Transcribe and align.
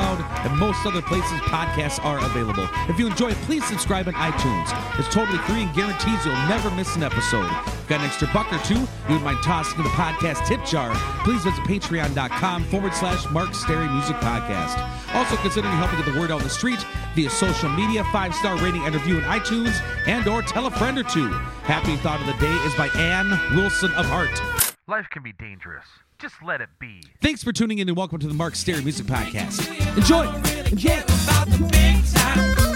and 0.00 0.58
most 0.58 0.84
other 0.86 1.02
places 1.02 1.40
podcasts 1.42 2.02
are 2.04 2.18
available. 2.24 2.68
If 2.88 2.98
you 2.98 3.06
enjoy 3.06 3.32
please 3.46 3.64
subscribe 3.66 4.08
on 4.08 4.14
iTunes. 4.14 4.98
It's 4.98 5.12
totally 5.12 5.38
free 5.38 5.62
and 5.62 5.74
guarantees 5.74 6.24
you'll 6.24 6.34
never 6.48 6.70
miss 6.72 6.94
an 6.96 7.02
episode. 7.02 7.50
Got 7.88 8.00
an 8.00 8.06
extra 8.06 8.28
buck 8.32 8.52
or 8.52 8.58
two 8.64 8.80
you 9.08 9.14
would 9.14 9.22
mind 9.22 9.38
tossing 9.42 9.78
in 9.78 9.84
the 9.84 9.90
podcast 9.90 10.46
tip 10.46 10.64
jar? 10.64 10.94
Please 11.24 11.42
visit 11.44 11.62
patreon.com 11.64 12.64
forward 12.64 12.94
slash 12.94 13.28
Mark 13.30 13.54
Stary 13.54 13.88
Music 13.88 14.16
Podcast. 14.16 14.78
Also 15.14 15.36
considering 15.36 15.74
helping 15.76 15.98
get 16.00 16.12
the 16.12 16.18
word 16.18 16.30
out 16.30 16.38
on 16.38 16.42
the 16.42 16.50
street 16.50 16.84
via 17.14 17.30
social 17.30 17.68
media, 17.70 18.04
five 18.12 18.34
star 18.34 18.56
rating 18.58 18.82
and 18.82 18.94
review 18.94 19.18
in 19.18 19.24
iTunes, 19.24 19.80
and 20.06 20.26
or 20.28 20.42
tell 20.42 20.66
a 20.66 20.70
friend 20.70 20.98
or 20.98 21.04
two. 21.04 21.28
Happy 21.62 21.96
Thought 21.96 22.20
of 22.20 22.26
the 22.26 22.34
Day 22.34 22.52
is 22.66 22.74
by 22.74 22.88
Ann 22.98 23.30
Wilson 23.56 23.92
of 23.92 24.06
Heart. 24.06 24.65
Life 24.88 25.08
can 25.10 25.24
be 25.24 25.32
dangerous. 25.32 25.84
Just 26.20 26.36
let 26.44 26.60
it 26.60 26.68
be. 26.78 27.02
Thanks 27.20 27.42
for 27.42 27.52
tuning 27.52 27.78
in 27.78 27.88
and 27.88 27.96
welcome 27.96 28.20
to 28.20 28.28
the 28.28 28.34
Mark 28.34 28.54
Stary 28.54 28.82
Music 28.82 29.06
Podcast. 29.06 29.66
Enjoy! 29.96 30.32
Enjoy! 30.70 32.75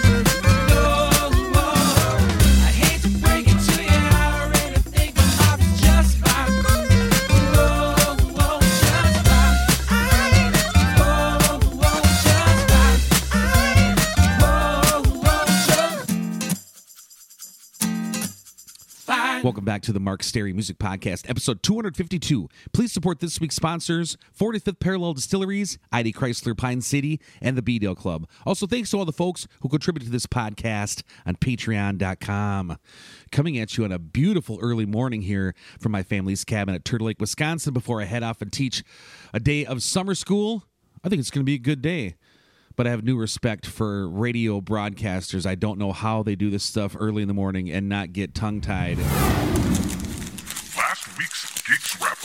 Welcome 19.43 19.65
back 19.65 19.81
to 19.83 19.93
the 19.93 20.01
Mark 20.01 20.23
Stary 20.23 20.53
Music 20.53 20.79
Podcast, 20.79 21.29
episode 21.31 21.63
252. 21.63 22.47
Please 22.75 22.93
support 22.93 23.21
this 23.21 23.41
week's 23.41 23.57
sponsors 23.57 24.19
45th 24.39 24.79
Parallel 24.81 25.15
Distilleries, 25.15 25.79
ID 25.91 26.13
Chrysler 26.13 26.55
Pine 26.55 26.83
City, 26.83 27.21
and 27.41 27.57
the 27.57 27.63
B-Dale 27.63 27.95
Club. 27.95 28.29
Also, 28.45 28.67
thanks 28.67 28.91
to 28.91 28.99
all 28.99 29.07
the 29.07 29.13
folks 29.13 29.49
who 29.63 29.71
contribute 29.71 30.05
to 30.05 30.11
this 30.11 30.27
podcast 30.27 31.03
on 31.25 31.37
patreon.com. 31.37 32.77
Coming 33.33 33.59
at 33.59 33.79
you 33.79 33.85
on 33.85 33.93
a 33.93 33.99
beautiful 33.99 34.59
early 34.61 34.85
morning 34.85 35.23
here 35.23 35.55
from 35.79 35.93
my 35.93 36.03
family's 36.03 36.45
cabin 36.45 36.75
at 36.75 36.85
Turtle 36.85 37.07
Lake, 37.07 37.19
Wisconsin 37.19 37.73
before 37.73 38.03
I 38.03 38.05
head 38.05 38.23
off 38.23 38.43
and 38.43 38.53
teach 38.53 38.85
a 39.33 39.41
day 39.41 39.65
of 39.65 39.83
summer 39.83 40.15
school. 40.15 40.65
I 41.03 41.09
think 41.09 41.21
it's 41.21 41.31
going 41.31 41.43
to 41.43 41.51
be 41.51 41.55
a 41.55 41.59
good 41.59 41.81
day 41.81 42.17
but 42.81 42.87
I 42.87 42.91
have 42.93 43.05
new 43.05 43.19
respect 43.19 43.67
for 43.67 44.09
radio 44.09 44.63
broadcasters. 44.63 45.45
I 45.45 45.55
don't 45.55 45.79
know 45.79 45.93
how 45.93 46.23
they 46.23 46.35
do 46.35 46.49
this 46.49 46.65
stuff 46.65 46.97
early 46.99 47.21
in 47.21 47.29
the 47.29 47.35
morning 47.35 47.71
and 47.71 47.91
not 47.91 48.15
get 48.15 48.35
tongue 48.35 48.63
tied. 48.63 48.97
Last 50.79 51.19
week's 51.19 51.61
Geeks 51.61 52.01
Wrap. 52.01 52.20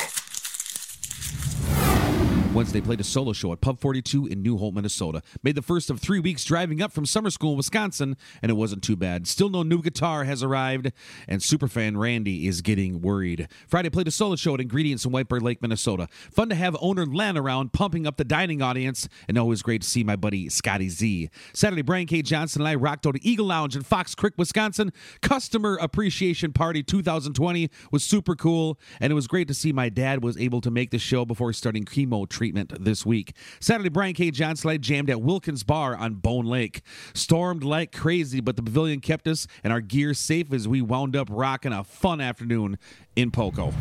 Wednesday 2.55 2.79
played 2.79 3.01
a 3.01 3.03
solo 3.03 3.33
show 3.33 3.51
at 3.51 3.59
Pub 3.59 3.81
42 3.81 4.27
in 4.27 4.41
New 4.41 4.57
Holt, 4.57 4.73
Minnesota. 4.73 5.21
Made 5.43 5.55
the 5.55 5.61
first 5.61 5.89
of 5.89 5.99
three 5.99 6.21
weeks 6.21 6.45
driving 6.45 6.81
up 6.81 6.93
from 6.93 7.05
summer 7.05 7.29
school 7.29 7.51
in 7.51 7.57
Wisconsin, 7.57 8.15
and 8.41 8.49
it 8.49 8.53
wasn't 8.53 8.81
too 8.81 8.95
bad. 8.95 9.27
Still 9.27 9.49
no 9.49 9.61
new 9.61 9.81
guitar 9.81 10.23
has 10.23 10.41
arrived, 10.41 10.93
and 11.27 11.41
superfan 11.41 11.97
Randy 11.97 12.47
is 12.47 12.61
getting 12.61 13.01
worried. 13.01 13.49
Friday 13.67 13.89
played 13.89 14.07
a 14.07 14.11
solo 14.11 14.37
show 14.37 14.53
at 14.53 14.61
Ingredients 14.61 15.03
in 15.03 15.11
White 15.11 15.27
Bear 15.27 15.41
Lake, 15.41 15.61
Minnesota. 15.61 16.07
Fun 16.31 16.47
to 16.47 16.55
have 16.55 16.77
owner 16.79 17.05
Len 17.05 17.37
around 17.37 17.73
pumping 17.73 18.07
up 18.07 18.15
the 18.15 18.23
dining 18.23 18.61
audience, 18.61 19.09
and 19.27 19.37
always 19.37 19.61
great 19.61 19.81
to 19.81 19.87
see 19.89 20.05
my 20.05 20.15
buddy 20.15 20.47
Scotty 20.47 20.87
Z. 20.87 21.29
Saturday, 21.51 21.81
Brian 21.81 22.07
K. 22.07 22.21
Johnson 22.21 22.61
and 22.61 22.69
I 22.69 22.75
rocked 22.75 23.05
out 23.05 23.17
at 23.17 23.25
Eagle 23.25 23.47
Lounge 23.47 23.75
in 23.75 23.81
Fox 23.81 24.15
Creek, 24.15 24.35
Wisconsin. 24.37 24.93
Customer 25.21 25.75
Appreciation 25.75 26.53
Party 26.53 26.83
2020 26.83 27.69
was 27.91 28.05
super 28.05 28.33
cool, 28.33 28.79
and 29.01 29.11
it 29.11 29.13
was 29.13 29.27
great 29.27 29.49
to 29.49 29.53
see 29.53 29.73
my 29.73 29.89
dad 29.89 30.23
was 30.23 30.37
able 30.37 30.61
to 30.61 30.71
make 30.71 30.91
the 30.91 30.99
show 30.99 31.25
before 31.25 31.51
starting 31.51 31.83
chemo 31.83 32.25
treatment 32.29 32.44
this 32.79 33.05
week. 33.05 33.35
Saturday, 33.59 33.89
Brian 33.89 34.13
K. 34.13 34.31
Johnson 34.31 34.69
and 34.69 34.81
jammed 34.81 35.09
at 35.09 35.21
Wilkins 35.21 35.63
Bar 35.63 35.95
on 35.95 36.15
Bone 36.15 36.45
Lake. 36.45 36.81
Stormed 37.13 37.63
like 37.63 37.91
crazy, 37.91 38.39
but 38.41 38.55
the 38.55 38.63
pavilion 38.63 38.99
kept 38.99 39.27
us 39.27 39.47
and 39.63 39.73
our 39.73 39.81
gear 39.81 40.13
safe 40.13 40.53
as 40.53 40.67
we 40.67 40.81
wound 40.81 41.15
up 41.15 41.27
rocking 41.31 41.73
a 41.73 41.83
fun 41.83 42.21
afternoon 42.21 42.77
in 43.15 43.31
Poco. 43.31 43.73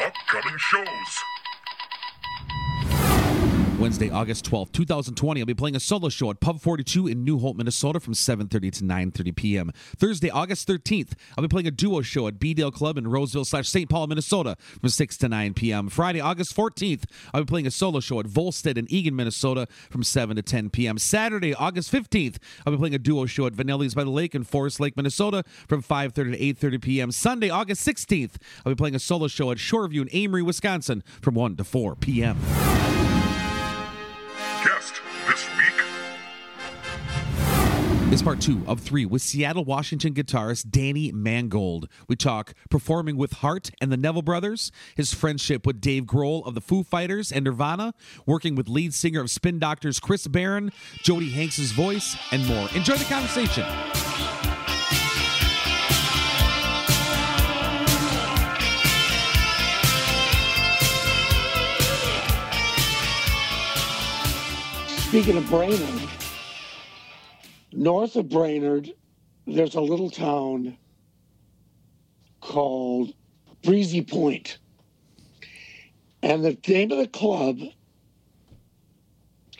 Upcoming 0.00 0.58
shows. 0.58 1.35
Wednesday, 3.86 4.10
August 4.10 4.50
12th, 4.50 4.72
2020, 4.72 5.40
I'll 5.40 5.46
be 5.46 5.54
playing 5.54 5.76
a 5.76 5.80
solo 5.80 6.08
show 6.08 6.28
at 6.30 6.40
Pub 6.40 6.60
42 6.60 7.06
in 7.06 7.22
New 7.22 7.38
Holt, 7.38 7.56
Minnesota 7.56 8.00
from 8.00 8.14
7.30 8.14 8.50
to 8.50 8.82
9.30 8.82 9.36
p.m. 9.36 9.70
Thursday, 9.96 10.28
August 10.28 10.66
13th, 10.66 11.12
I'll 11.38 11.42
be 11.42 11.46
playing 11.46 11.68
a 11.68 11.70
duo 11.70 12.02
show 12.02 12.26
at 12.26 12.40
B-Dale 12.40 12.72
Club 12.72 12.98
in 12.98 13.06
Roseville 13.06 13.44
slash 13.44 13.68
St. 13.68 13.88
Paul, 13.88 14.08
Minnesota 14.08 14.56
from 14.80 14.88
6 14.88 15.16
to 15.18 15.28
9 15.28 15.54
p.m. 15.54 15.88
Friday, 15.88 16.20
August 16.20 16.56
14th, 16.56 17.04
I'll 17.32 17.42
be 17.42 17.46
playing 17.46 17.68
a 17.68 17.70
solo 17.70 18.00
show 18.00 18.18
at 18.18 18.26
Volstead 18.26 18.76
in 18.76 18.88
Eagan, 18.92 19.14
Minnesota 19.14 19.68
from 19.88 20.02
7 20.02 20.34
to 20.34 20.42
10 20.42 20.70
p.m. 20.70 20.98
Saturday, 20.98 21.54
August 21.54 21.92
15th, 21.92 22.38
I'll 22.66 22.72
be 22.72 22.78
playing 22.78 22.96
a 22.96 22.98
duo 22.98 23.26
show 23.26 23.46
at 23.46 23.52
Vanelli's 23.52 23.94
by 23.94 24.02
the 24.02 24.10
Lake 24.10 24.34
in 24.34 24.42
Forest 24.42 24.80
Lake, 24.80 24.96
Minnesota 24.96 25.44
from 25.68 25.80
5.30 25.80 26.12
to 26.12 26.66
8.30 26.68 26.82
p.m. 26.82 27.12
Sunday, 27.12 27.50
August 27.50 27.86
16th, 27.86 28.32
I'll 28.64 28.72
be 28.72 28.76
playing 28.76 28.96
a 28.96 28.98
solo 28.98 29.28
show 29.28 29.52
at 29.52 29.58
Shoreview 29.58 30.00
in 30.00 30.08
Amery, 30.08 30.44
Wisconsin 30.44 31.04
from 31.22 31.36
1 31.36 31.54
to 31.54 31.62
4 31.62 31.94
p.m. 31.94 32.36
part 38.22 38.40
two 38.40 38.62
of 38.66 38.80
three 38.80 39.04
with 39.04 39.20
Seattle, 39.20 39.64
Washington 39.64 40.14
guitarist 40.14 40.70
Danny 40.70 41.10
Mangold. 41.12 41.88
We 42.08 42.14
talk 42.14 42.54
performing 42.70 43.16
with 43.16 43.32
Heart 43.34 43.72
and 43.80 43.90
the 43.90 43.96
Neville 43.96 44.22
Brothers, 44.22 44.70
his 44.94 45.12
friendship 45.12 45.66
with 45.66 45.80
Dave 45.80 46.04
Grohl 46.04 46.46
of 46.46 46.54
the 46.54 46.60
Foo 46.60 46.82
Fighters 46.82 47.32
and 47.32 47.44
Nirvana, 47.44 47.94
working 48.24 48.54
with 48.54 48.68
lead 48.68 48.94
singer 48.94 49.20
of 49.20 49.30
Spin 49.30 49.58
Doctors 49.58 49.98
Chris 49.98 50.28
Barron, 50.28 50.72
Jody 51.02 51.30
Hanks' 51.30 51.72
voice, 51.72 52.16
and 52.30 52.46
more. 52.46 52.68
Enjoy 52.74 52.94
the 52.94 53.04
conversation. 53.04 53.66
Speaking 65.08 65.36
of 65.36 65.48
Brainerd, 65.48 66.05
north 67.76 68.16
of 68.16 68.28
Brainerd, 68.28 68.92
there's 69.46 69.74
a 69.74 69.80
little 69.80 70.10
town 70.10 70.76
called 72.40 73.12
Breezy 73.62 74.02
Point. 74.02 74.58
And 76.22 76.44
the 76.44 76.58
name 76.66 76.90
of 76.90 76.98
the 76.98 77.06
club, 77.06 77.60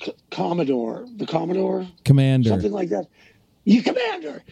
C- 0.01 0.15
Commodore, 0.31 1.07
the 1.17 1.27
Commodore, 1.27 1.87
Commander. 2.05 2.49
something 2.49 2.73
like 2.73 2.89
that. 2.89 3.07
You 3.65 3.83
commander. 3.83 4.43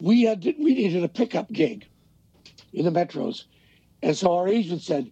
We 0.00 0.22
had 0.22 0.44
we 0.44 0.74
needed 0.74 1.02
a 1.04 1.08
pickup 1.08 1.50
gig 1.50 1.86
in 2.72 2.84
the 2.84 2.90
metros, 2.90 3.44
and 4.02 4.16
so 4.16 4.32
our 4.32 4.48
agent 4.48 4.82
said, 4.82 5.10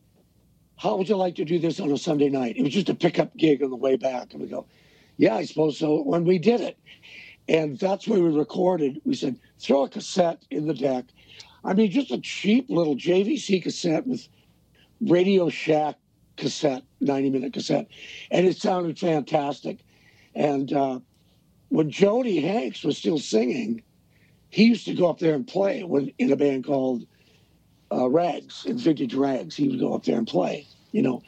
"How 0.77 0.97
would 0.97 1.09
you 1.09 1.17
like 1.17 1.37
to 1.37 1.45
do 1.45 1.59
this 1.59 1.81
on 1.81 1.91
a 1.91 1.97
Sunday 1.97 2.29
night?" 2.29 2.57
It 2.57 2.63
was 2.63 2.73
just 2.73 2.89
a 2.91 2.95
pickup 2.95 3.37
gig 3.37 3.63
on 3.63 3.71
the 3.71 3.77
way 3.77 3.97
back, 3.97 4.33
and 4.33 4.43
we 4.43 4.49
go, 4.49 4.67
"Yeah, 5.17 5.37
I 5.37 5.45
suppose 5.45 5.79
so." 5.79 6.03
When 6.03 6.25
we 6.25 6.39
did 6.39 6.61
it, 6.61 6.77
and 7.49 7.79
that's 7.79 8.07
where 8.07 8.21
we 8.21 8.31
recorded. 8.31 9.01
We 9.05 9.15
said, 9.15 9.39
"Throw 9.59 9.85
a 9.85 9.89
cassette 9.89 10.45
in 10.51 10.67
the 10.67 10.75
deck." 10.75 11.07
I 11.65 11.75
mean, 11.75 11.91
just 11.91 12.11
a 12.11 12.19
cheap 12.19 12.69
little 12.69 12.97
JVC 12.97 13.63
cassette 13.63 14.07
with 14.07 14.29
Radio 15.01 15.49
Shack 15.49 15.97
cassette, 16.37 16.83
ninety 17.01 17.31
minute 17.31 17.53
cassette, 17.53 17.89
and 18.31 18.47
it 18.47 18.57
sounded 18.57 18.99
fantastic. 18.99 19.79
And 20.35 20.73
uh, 20.73 21.01
when 21.69 21.91
Jody 21.91 22.41
Hanks 22.41 22.85
was 22.85 22.97
still 22.97 23.19
singing, 23.19 23.83
he 24.51 24.65
used 24.65 24.87
to 24.87 24.95
go 24.95 25.09
up 25.09 25.19
there 25.19 25.35
and 25.35 25.47
play 25.47 25.83
when, 25.83 26.13
in 26.19 26.33
a 26.33 26.37
band 26.37 26.65
called 26.65 27.07
uh, 27.91 28.09
Rags, 28.09 28.65
in 28.67 28.79
Vintage 28.79 29.15
Rags. 29.15 29.57
He 29.57 29.69
would 29.69 29.81
go 29.81 29.95
up 29.95 30.05
there 30.05 30.19
and 30.19 30.27
play, 30.27 30.67
you 30.93 31.03
know. 31.03 31.23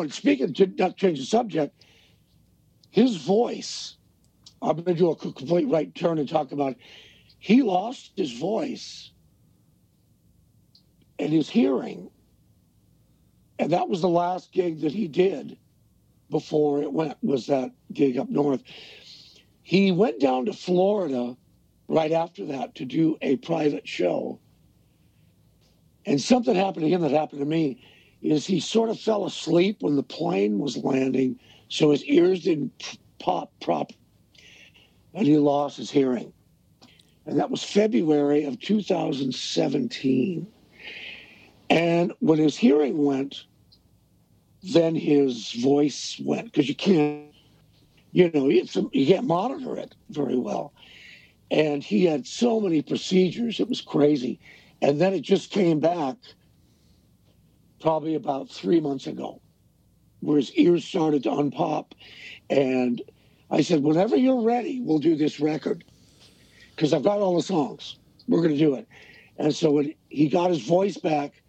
And 0.00 0.12
speaking 0.12 0.54
to 0.54 0.66
not 0.78 0.96
change 0.96 1.18
the 1.18 1.26
subject, 1.26 1.84
his 2.90 3.16
voice. 3.16 3.96
I'm 4.62 4.76
going 4.76 4.84
to 4.84 4.94
do 4.94 5.10
a 5.10 5.16
complete 5.16 5.68
right 5.68 5.94
turn 5.94 6.18
and 6.18 6.28
talk 6.28 6.52
about. 6.52 6.76
He 7.38 7.62
lost 7.62 8.12
his 8.16 8.32
voice 8.32 9.10
and 11.18 11.32
his 11.32 11.48
hearing, 11.48 12.10
and 13.58 13.72
that 13.72 13.88
was 13.88 14.02
the 14.02 14.08
last 14.08 14.52
gig 14.52 14.80
that 14.82 14.92
he 14.92 15.08
did 15.08 15.56
before 16.30 16.82
it 16.82 16.92
went. 16.92 17.16
Was 17.22 17.46
that 17.46 17.70
gig 17.92 18.18
up 18.18 18.28
north? 18.28 18.62
He 19.62 19.92
went 19.92 20.20
down 20.20 20.46
to 20.46 20.52
Florida 20.52 21.36
right 21.88 22.12
after 22.12 22.44
that 22.46 22.74
to 22.76 22.84
do 22.84 23.16
a 23.22 23.36
private 23.36 23.86
show. 23.86 24.40
And 26.06 26.20
something 26.20 26.54
happened 26.54 26.84
to 26.84 26.90
him 26.90 27.02
that 27.02 27.10
happened 27.10 27.40
to 27.40 27.46
me 27.46 27.82
is 28.22 28.46
he 28.46 28.60
sort 28.60 28.90
of 28.90 29.00
fell 29.00 29.24
asleep 29.24 29.78
when 29.80 29.96
the 29.96 30.02
plane 30.02 30.58
was 30.58 30.76
landing, 30.76 31.38
so 31.68 31.90
his 31.90 32.04
ears 32.04 32.42
didn't 32.42 32.98
pop 33.18 33.52
prop, 33.60 33.92
and 35.14 35.26
he 35.26 35.38
lost 35.38 35.76
his 35.76 35.90
hearing. 35.90 36.32
And 37.26 37.38
that 37.38 37.50
was 37.50 37.62
February 37.62 38.44
of 38.44 38.58
2017. 38.60 40.46
And 41.68 42.12
when 42.18 42.38
his 42.38 42.56
hearing 42.56 43.04
went, 43.04 43.44
then 44.62 44.94
his 44.94 45.52
voice 45.52 46.20
went 46.24 46.46
because 46.46 46.68
you 46.68 46.74
can't, 46.74 47.32
you 48.12 48.30
know, 48.34 48.48
you 48.48 48.66
can't 49.06 49.26
monitor 49.26 49.76
it 49.76 49.94
very 50.10 50.36
well. 50.36 50.72
And 51.50 51.82
he 51.82 52.04
had 52.04 52.26
so 52.26 52.60
many 52.60 52.82
procedures, 52.82 53.60
it 53.60 53.68
was 53.68 53.80
crazy. 53.80 54.38
And 54.82 55.00
then 55.00 55.14
it 55.14 55.22
just 55.22 55.50
came 55.50 55.80
back 55.80 56.16
probably 57.80 58.14
about 58.14 58.50
three 58.50 58.80
months 58.80 59.06
ago, 59.06 59.40
where 60.20 60.36
his 60.36 60.52
ears 60.54 60.84
started 60.84 61.22
to 61.24 61.30
unpop. 61.30 61.92
And 62.48 63.02
I 63.50 63.62
said, 63.62 63.82
whenever 63.82 64.16
you're 64.16 64.42
ready, 64.42 64.80
we'll 64.80 64.98
do 64.98 65.16
this 65.16 65.40
record. 65.40 65.84
Because 66.76 66.92
I've 66.92 67.02
got 67.02 67.18
all 67.18 67.36
the 67.36 67.42
songs. 67.42 67.98
We're 68.28 68.42
going 68.42 68.54
to 68.54 68.58
do 68.58 68.74
it. 68.74 68.86
And 69.38 69.54
so 69.54 69.70
when 69.70 69.94
he 70.08 70.28
got 70.28 70.50
his 70.50 70.62
voice 70.66 70.96
back 70.96 71.42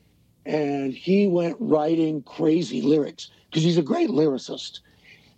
and 0.46 0.94
he 0.94 1.28
went 1.28 1.58
writing 1.60 2.24
crazy 2.24 2.82
lyrics, 2.82 3.30
because 3.50 3.64
he's 3.64 3.78
a 3.78 3.84
great 3.84 4.10
lyricist. 4.10 4.80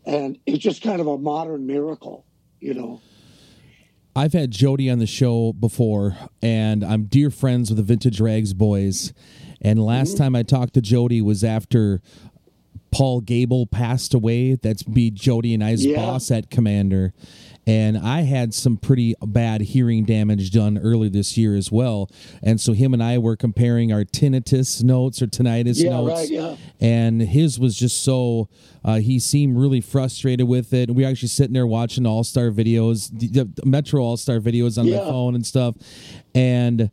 And 0.05 0.37
it's 0.45 0.63
just 0.63 0.81
kind 0.81 1.01
of 1.01 1.07
a 1.07 1.17
modern 1.17 1.65
miracle, 1.65 2.25
you 2.59 2.73
know. 2.73 3.01
I've 4.15 4.33
had 4.33 4.51
Jody 4.51 4.91
on 4.91 4.99
the 4.99 5.07
show 5.07 5.53
before, 5.53 6.15
and 6.41 6.83
I'm 6.83 7.05
dear 7.05 7.31
friends 7.31 7.69
with 7.69 7.77
the 7.77 7.83
Vintage 7.83 8.21
Rags 8.21 8.53
boys. 8.53 9.11
And 9.63 9.83
last 9.83 10.09
mm-hmm. 10.09 10.23
time 10.23 10.35
I 10.35 10.43
talked 10.43 10.73
to 10.73 10.81
Jody 10.81 11.21
was 11.21 11.43
after 11.43 12.01
Paul 12.91 13.21
Gable 13.21 13.65
passed 13.65 14.13
away. 14.13 14.55
That's 14.55 14.83
be 14.83 15.09
Jody 15.09 15.53
and 15.53 15.63
I's 15.63 15.85
yeah. 15.85 15.95
boss 15.95 16.29
at 16.31 16.49
Commander. 16.49 17.13
And 17.65 17.97
I 17.97 18.21
had 18.21 18.53
some 18.53 18.75
pretty 18.75 19.15
bad 19.25 19.61
hearing 19.61 20.03
damage 20.03 20.51
done 20.51 20.77
early 20.77 21.07
this 21.07 21.37
year 21.37 21.55
as 21.55 21.71
well. 21.71 22.09
And 22.41 22.59
so 22.59 22.73
him 22.73 22.93
and 22.93 23.01
I 23.01 23.17
were 23.19 23.37
comparing 23.37 23.93
our 23.93 24.03
tinnitus 24.03 24.83
notes 24.83 25.21
or 25.21 25.27
tinnitus 25.27 25.81
yeah, 25.81 25.91
notes. 25.91 26.21
Right, 26.21 26.29
yeah. 26.29 26.55
And 26.81 27.21
his 27.21 27.59
was 27.59 27.77
just 27.77 28.03
so, 28.03 28.49
uh, 28.83 28.99
he 28.99 29.17
seemed 29.17 29.57
really 29.57 29.79
frustrated 29.79 30.45
with 30.45 30.73
it. 30.73 30.93
We 30.93 31.03
were 31.03 31.09
actually 31.09 31.29
sitting 31.29 31.53
there 31.53 31.65
watching 31.65 32.05
All 32.05 32.25
Star 32.25 32.49
videos, 32.51 33.09
the, 33.17 33.49
Metro 33.65 34.01
All 34.01 34.17
Star 34.17 34.39
videos 34.39 34.77
on 34.77 34.85
yeah. 34.85 34.97
my 34.97 35.03
phone 35.05 35.33
and 35.33 35.45
stuff. 35.45 35.75
And 36.35 36.91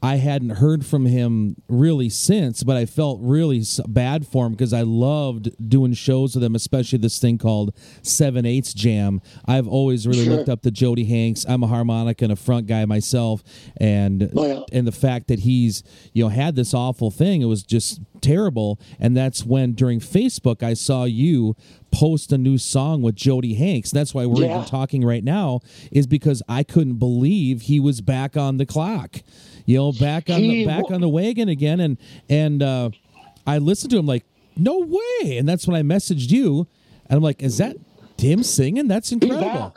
I 0.00 0.16
hadn't 0.16 0.50
heard 0.50 0.86
from 0.86 1.06
him 1.06 1.56
really 1.68 2.08
since, 2.08 2.62
but 2.62 2.76
I 2.76 2.86
felt 2.86 3.18
really 3.20 3.64
bad 3.88 4.26
for 4.26 4.46
him 4.46 4.52
because 4.52 4.72
I 4.72 4.82
loved 4.82 5.50
doing 5.68 5.92
shows 5.92 6.36
with 6.36 6.44
him, 6.44 6.54
especially 6.54 6.98
this 6.98 7.18
thing 7.18 7.36
called 7.36 7.76
Seven 8.02 8.46
Eighths 8.46 8.74
Jam. 8.74 9.20
I've 9.46 9.66
always 9.66 10.06
really 10.06 10.24
sure. 10.24 10.36
looked 10.36 10.48
up 10.48 10.62
to 10.62 10.70
Jody 10.70 11.04
Hanks. 11.04 11.44
I'm 11.48 11.64
a 11.64 11.66
harmonica 11.66 12.24
and 12.24 12.32
a 12.32 12.36
front 12.36 12.68
guy 12.68 12.84
myself, 12.84 13.42
and 13.76 14.22
oh, 14.22 14.28
well, 14.34 14.66
and 14.70 14.86
the 14.86 14.92
fact 14.92 15.26
that 15.28 15.40
he's 15.40 15.82
you 16.12 16.22
know 16.22 16.28
had 16.28 16.54
this 16.54 16.74
awful 16.74 17.10
thing, 17.10 17.42
it 17.42 17.46
was 17.46 17.64
just 17.64 18.00
terrible. 18.20 18.78
And 19.00 19.16
that's 19.16 19.44
when 19.44 19.72
during 19.72 19.98
Facebook 19.98 20.62
I 20.62 20.74
saw 20.74 21.04
you 21.04 21.56
post 21.90 22.32
a 22.32 22.38
new 22.38 22.58
song 22.58 23.02
with 23.02 23.16
Jody 23.16 23.54
Hanks. 23.54 23.90
That's 23.90 24.14
why 24.14 24.26
we're 24.26 24.44
yeah. 24.44 24.56
even 24.56 24.64
talking 24.68 25.04
right 25.04 25.24
now, 25.24 25.60
is 25.90 26.06
because 26.06 26.40
I 26.48 26.62
couldn't 26.62 26.98
believe 26.98 27.62
he 27.62 27.80
was 27.80 28.00
back 28.00 28.36
on 28.36 28.58
the 28.58 28.66
clock 28.66 29.22
you 29.68 29.76
know, 29.76 29.92
back 29.92 30.30
on 30.30 30.40
the 30.40 30.64
back 30.64 30.90
on 30.90 31.02
the 31.02 31.08
wagon 31.10 31.50
again. 31.50 31.78
And 31.78 31.98
and 32.30 32.62
uh, 32.62 32.88
I 33.46 33.58
listened 33.58 33.90
to 33.90 33.98
him 33.98 34.06
like, 34.06 34.24
no 34.56 34.78
way. 34.78 35.36
And 35.36 35.46
that's 35.46 35.66
when 35.66 35.76
I 35.76 35.82
messaged 35.82 36.30
you, 36.30 36.66
and 37.06 37.18
I'm 37.18 37.22
like, 37.22 37.42
is 37.42 37.58
that 37.58 37.76
Tim 38.16 38.42
singing? 38.42 38.88
That's 38.88 39.12
incredible. 39.12 39.76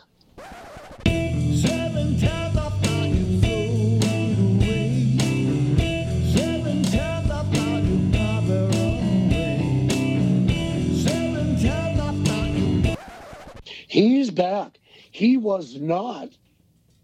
He's 13.89 14.31
back. 14.31 14.79
He 15.11 15.35
was 15.35 15.75
not 15.75 16.29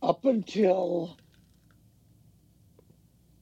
up 0.02 0.24
until 0.24 1.18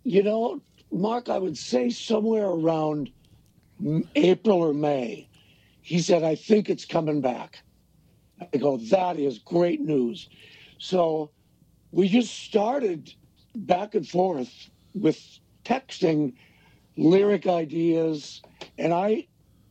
you 0.05 0.21
know, 0.23 0.61
Mark, 0.91 1.29
I 1.29 1.39
would 1.39 1.57
say 1.57 1.89
somewhere 1.89 2.45
around 2.45 3.09
April 4.15 4.59
or 4.59 4.73
May, 4.73 5.27
he 5.81 5.99
said, 5.99 6.23
I 6.23 6.35
think 6.35 6.69
it's 6.69 6.85
coming 6.85 7.21
back. 7.21 7.59
I 8.53 8.57
go, 8.57 8.77
that 8.77 9.17
is 9.17 9.39
great 9.39 9.81
news. 9.81 10.29
So 10.77 11.31
we 11.91 12.07
just 12.07 12.33
started 12.33 13.13
back 13.55 13.95
and 13.95 14.07
forth 14.07 14.69
with 14.93 15.19
texting 15.63 16.33
lyric 16.97 17.47
ideas, 17.47 18.41
and 18.77 18.93
I 18.93 19.27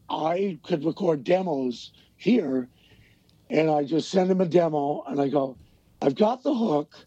I 0.09 0.59
could 0.65 0.85
record 0.85 1.25
demos 1.25 1.93
here, 2.17 2.69
and 3.51 3.71
I 3.71 3.85
just 3.85 4.11
send 4.11 4.31
him 4.31 4.41
a 4.41 4.47
demo, 4.47 5.03
and 5.07 5.21
I 5.21 5.29
go, 5.29 5.57
I've 6.03 6.15
got 6.15 6.43
the 6.43 6.55
hook 6.55 7.07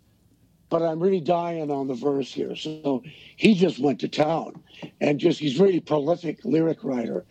but 0.69 0.81
I'm 0.81 0.99
really 0.99 1.21
dying 1.21 1.71
on 1.71 1.87
the 1.87 1.93
verse 1.93 2.33
here. 2.33 2.55
So 2.55 3.03
he 3.35 3.53
just 3.53 3.79
went 3.79 3.99
to 4.01 4.07
town 4.07 4.63
and 4.99 5.19
just, 5.19 5.39
he's 5.39 5.59
really 5.59 5.79
prolific 5.79 6.43
lyric 6.43 6.83
writer 6.83 7.25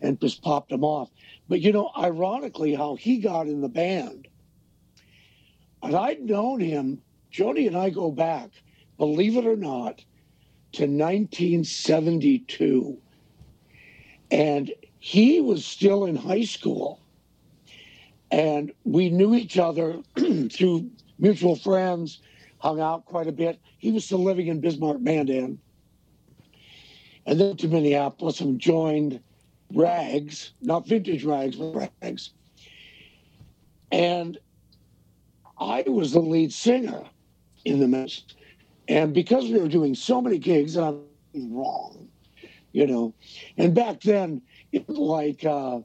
and 0.00 0.20
just 0.20 0.42
popped 0.42 0.72
him 0.72 0.84
off. 0.84 1.10
But 1.48 1.60
you 1.60 1.72
know, 1.72 1.90
ironically, 1.96 2.74
how 2.74 2.96
he 2.96 3.18
got 3.18 3.46
in 3.46 3.60
the 3.60 3.68
band, 3.68 4.28
and 5.82 5.96
I'd 5.96 6.20
known 6.20 6.60
him, 6.60 7.00
Jody 7.30 7.66
and 7.66 7.76
I 7.76 7.90
go 7.90 8.10
back, 8.10 8.50
believe 8.98 9.36
it 9.36 9.46
or 9.46 9.56
not, 9.56 10.04
to 10.72 10.82
1972. 10.82 12.98
And 14.30 14.72
he 14.98 15.40
was 15.40 15.64
still 15.64 16.04
in 16.04 16.16
high 16.16 16.44
school. 16.44 17.00
And 18.30 18.72
we 18.84 19.10
knew 19.10 19.34
each 19.34 19.58
other 19.58 20.00
through 20.16 20.90
mutual 21.18 21.56
friends 21.56 22.20
hung 22.62 22.80
out 22.80 23.04
quite 23.04 23.26
a 23.26 23.32
bit. 23.32 23.58
He 23.78 23.90
was 23.90 24.04
still 24.04 24.22
living 24.22 24.46
in 24.46 24.60
Bismarck, 24.60 25.00
Mandan. 25.00 25.58
And 27.26 27.40
then 27.40 27.56
to 27.56 27.66
Minneapolis 27.66 28.40
and 28.40 28.60
joined 28.60 29.18
Rags, 29.74 30.52
not 30.60 30.86
vintage 30.86 31.24
Rags, 31.24 31.56
but 31.56 31.90
Rags. 32.02 32.30
And 33.90 34.38
I 35.58 35.82
was 35.88 36.12
the 36.12 36.20
lead 36.20 36.52
singer 36.52 37.02
in 37.64 37.80
the 37.80 37.88
mess. 37.88 38.22
And 38.86 39.12
because 39.12 39.50
we 39.50 39.58
were 39.58 39.68
doing 39.68 39.96
so 39.96 40.20
many 40.20 40.38
gigs, 40.38 40.76
and 40.76 41.00
I'm 41.34 41.52
wrong, 41.52 42.08
you 42.70 42.86
know. 42.86 43.12
And 43.56 43.74
back 43.74 44.00
then, 44.02 44.40
it 44.70 44.86
was 44.88 44.98
like, 44.98 45.44
uh, 45.44 45.80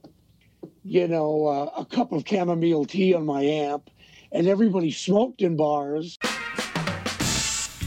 you 0.84 1.08
know, 1.08 1.48
uh, 1.48 1.82
a 1.82 1.86
cup 1.86 2.12
of 2.12 2.24
chamomile 2.28 2.86
tea 2.86 3.16
on 3.16 3.26
my 3.26 3.42
amp, 3.42 3.90
and 4.32 4.48
everybody 4.48 4.92
smoked 4.92 5.42
in 5.42 5.56
bars. 5.56 6.18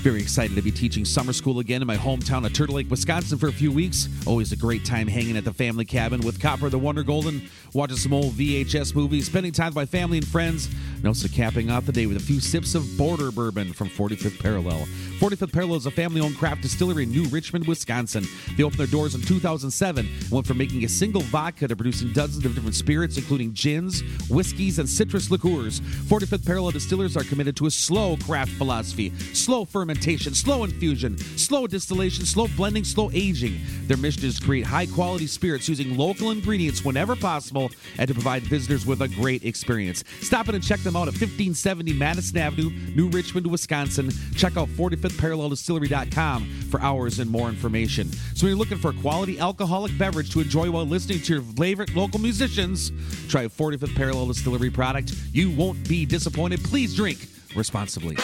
Very 0.00 0.22
excited 0.22 0.56
to 0.56 0.62
be 0.62 0.70
teaching 0.70 1.04
summer 1.04 1.34
school 1.34 1.58
again 1.58 1.82
in 1.82 1.86
my 1.86 1.98
hometown 1.98 2.46
of 2.46 2.54
Turtle 2.54 2.76
Lake, 2.76 2.88
Wisconsin 2.88 3.36
for 3.36 3.48
a 3.48 3.52
few 3.52 3.70
weeks. 3.70 4.08
Always 4.26 4.50
a 4.50 4.56
great 4.56 4.82
time 4.82 5.06
hanging 5.06 5.36
at 5.36 5.44
the 5.44 5.52
family 5.52 5.84
cabin 5.84 6.22
with 6.22 6.40
Copper 6.40 6.70
the 6.70 6.78
Wonder 6.78 7.02
Golden, 7.02 7.42
watching 7.72 7.96
some 7.96 8.12
old 8.12 8.32
VHS 8.32 8.94
movies, 8.94 9.26
spending 9.26 9.52
time 9.52 9.68
with 9.68 9.76
my 9.76 9.86
family 9.86 10.18
and 10.18 10.26
friends, 10.26 10.68
And 10.96 11.06
also 11.06 11.28
capping 11.28 11.70
off 11.70 11.86
the 11.86 11.92
day 11.92 12.06
with 12.06 12.18
a 12.18 12.20
few 12.20 12.40
sips 12.40 12.74
of 12.74 12.84
border 12.98 13.30
bourbon 13.30 13.72
from 13.72 13.88
45th 13.88 14.38
Parallel. 14.38 14.86
45th 15.18 15.52
Parallel 15.52 15.76
is 15.76 15.86
a 15.86 15.90
family 15.90 16.20
owned 16.20 16.36
craft 16.36 16.62
distillery 16.62 17.04
in 17.04 17.10
New 17.10 17.24
Richmond, 17.28 17.66
Wisconsin. 17.66 18.24
They 18.56 18.62
opened 18.62 18.80
their 18.80 18.86
doors 18.86 19.14
in 19.14 19.22
2007 19.22 20.06
and 20.06 20.30
went 20.30 20.46
from 20.46 20.58
making 20.58 20.84
a 20.84 20.88
single 20.88 21.22
vodka 21.22 21.68
to 21.68 21.76
producing 21.76 22.12
dozens 22.12 22.44
of 22.44 22.54
different 22.54 22.74
spirits, 22.74 23.16
including 23.16 23.52
gins, 23.52 24.02
whiskeys, 24.28 24.78
and 24.78 24.88
citrus 24.88 25.30
liqueurs. 25.30 25.80
45th 25.80 26.46
Parallel 26.46 26.72
distillers 26.72 27.16
are 27.16 27.24
committed 27.24 27.56
to 27.56 27.66
a 27.66 27.70
slow 27.70 28.16
craft 28.18 28.52
philosophy, 28.52 29.12
slow 29.32 29.64
fermentation, 29.64 30.34
slow 30.34 30.64
infusion, 30.64 31.16
slow 31.36 31.66
distillation, 31.66 32.26
slow 32.26 32.46
blending, 32.56 32.84
slow 32.84 33.10
aging. 33.12 33.58
Their 33.86 33.96
mission 33.96 34.24
is 34.24 34.38
to 34.38 34.44
create 34.44 34.66
high 34.66 34.86
quality 34.86 35.26
spirits 35.26 35.68
using 35.68 35.96
local 35.96 36.30
ingredients 36.30 36.84
whenever 36.84 37.16
possible 37.16 37.59
and 37.98 38.08
to 38.08 38.14
provide 38.14 38.42
visitors 38.44 38.86
with 38.86 39.02
a 39.02 39.08
great 39.08 39.44
experience. 39.44 40.04
Stop 40.20 40.48
in 40.48 40.54
and 40.54 40.64
check 40.64 40.80
them 40.80 40.96
out 40.96 41.08
at 41.08 41.14
1570 41.14 41.92
Madison 41.92 42.38
Avenue, 42.38 42.70
New 42.94 43.08
Richmond, 43.08 43.46
Wisconsin. 43.46 44.10
Check 44.36 44.56
out 44.56 44.68
45thParallelDistillery.com 44.68 46.44
for 46.70 46.80
hours 46.80 47.18
and 47.18 47.30
more 47.30 47.48
information. 47.48 48.10
So 48.34 48.46
when 48.46 48.50
you're 48.50 48.58
looking 48.58 48.78
for 48.78 48.90
a 48.90 48.94
quality 48.94 49.38
alcoholic 49.38 49.96
beverage 49.98 50.30
to 50.32 50.40
enjoy 50.40 50.70
while 50.70 50.86
listening 50.86 51.20
to 51.20 51.34
your 51.34 51.42
favorite 51.42 51.94
local 51.94 52.20
musicians, 52.20 52.92
try 53.28 53.42
a 53.42 53.48
45th 53.48 53.96
Parallel 53.96 54.26
Distillery 54.28 54.70
product. 54.70 55.12
You 55.32 55.50
won't 55.50 55.88
be 55.88 56.06
disappointed. 56.06 56.62
Please 56.64 56.94
drink 56.94 57.26
responsibly. 57.56 58.16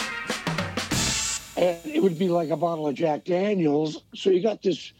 and 1.57 1.77
it 1.85 2.01
would 2.01 2.17
be 2.17 2.29
like 2.29 2.49
a 2.49 2.55
bottle 2.57 2.87
of 2.87 2.95
Jack 2.95 3.25
Daniels. 3.25 4.03
So 4.13 4.29
you 4.29 4.41
got 4.41 4.61
this 4.61 4.93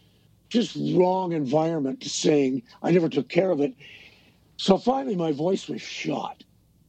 just 0.49 0.77
wrong 0.95 1.33
environment 1.33 2.01
to 2.01 2.09
sing. 2.09 2.63
I 2.81 2.91
never 2.91 3.09
took 3.09 3.29
care 3.29 3.51
of 3.51 3.61
it. 3.61 3.73
So 4.57 4.77
finally, 4.77 5.15
my 5.15 5.31
voice 5.31 5.67
was 5.69 5.81
shot, 5.81 6.43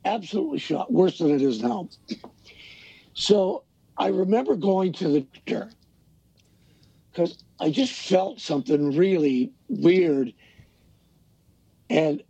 absolutely 0.05 0.59
shot, 0.59 0.93
worse 0.93 1.19
than 1.19 1.31
it 1.31 1.43
is 1.43 1.63
now. 1.63 1.89
So 3.13 3.65
I 3.97 4.09
remember 4.09 4.57
going 4.57 4.93
to 4.95 5.09
the 5.09 5.21
doctor 5.21 5.71
because 7.11 7.43
I 7.61 7.71
just 7.71 7.93
felt 7.93 8.41
something 8.41 8.97
really 8.97 9.53
weird. 9.69 10.33
And 11.91 12.23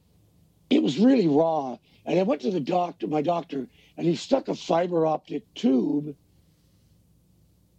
it 0.71 0.83
was 0.83 0.99
really 0.99 1.29
raw. 1.29 1.77
And 2.05 2.19
I 2.19 2.23
went 2.23 2.41
to 2.43 2.51
the 2.51 2.61
doctor, 2.61 3.07
my 3.07 3.23
doctor, 3.23 3.69
and 3.97 4.07
he 4.07 4.17
stuck 4.17 4.49
a 4.49 4.55
fiber 4.55 5.07
optic 5.07 5.43
tube 5.55 6.17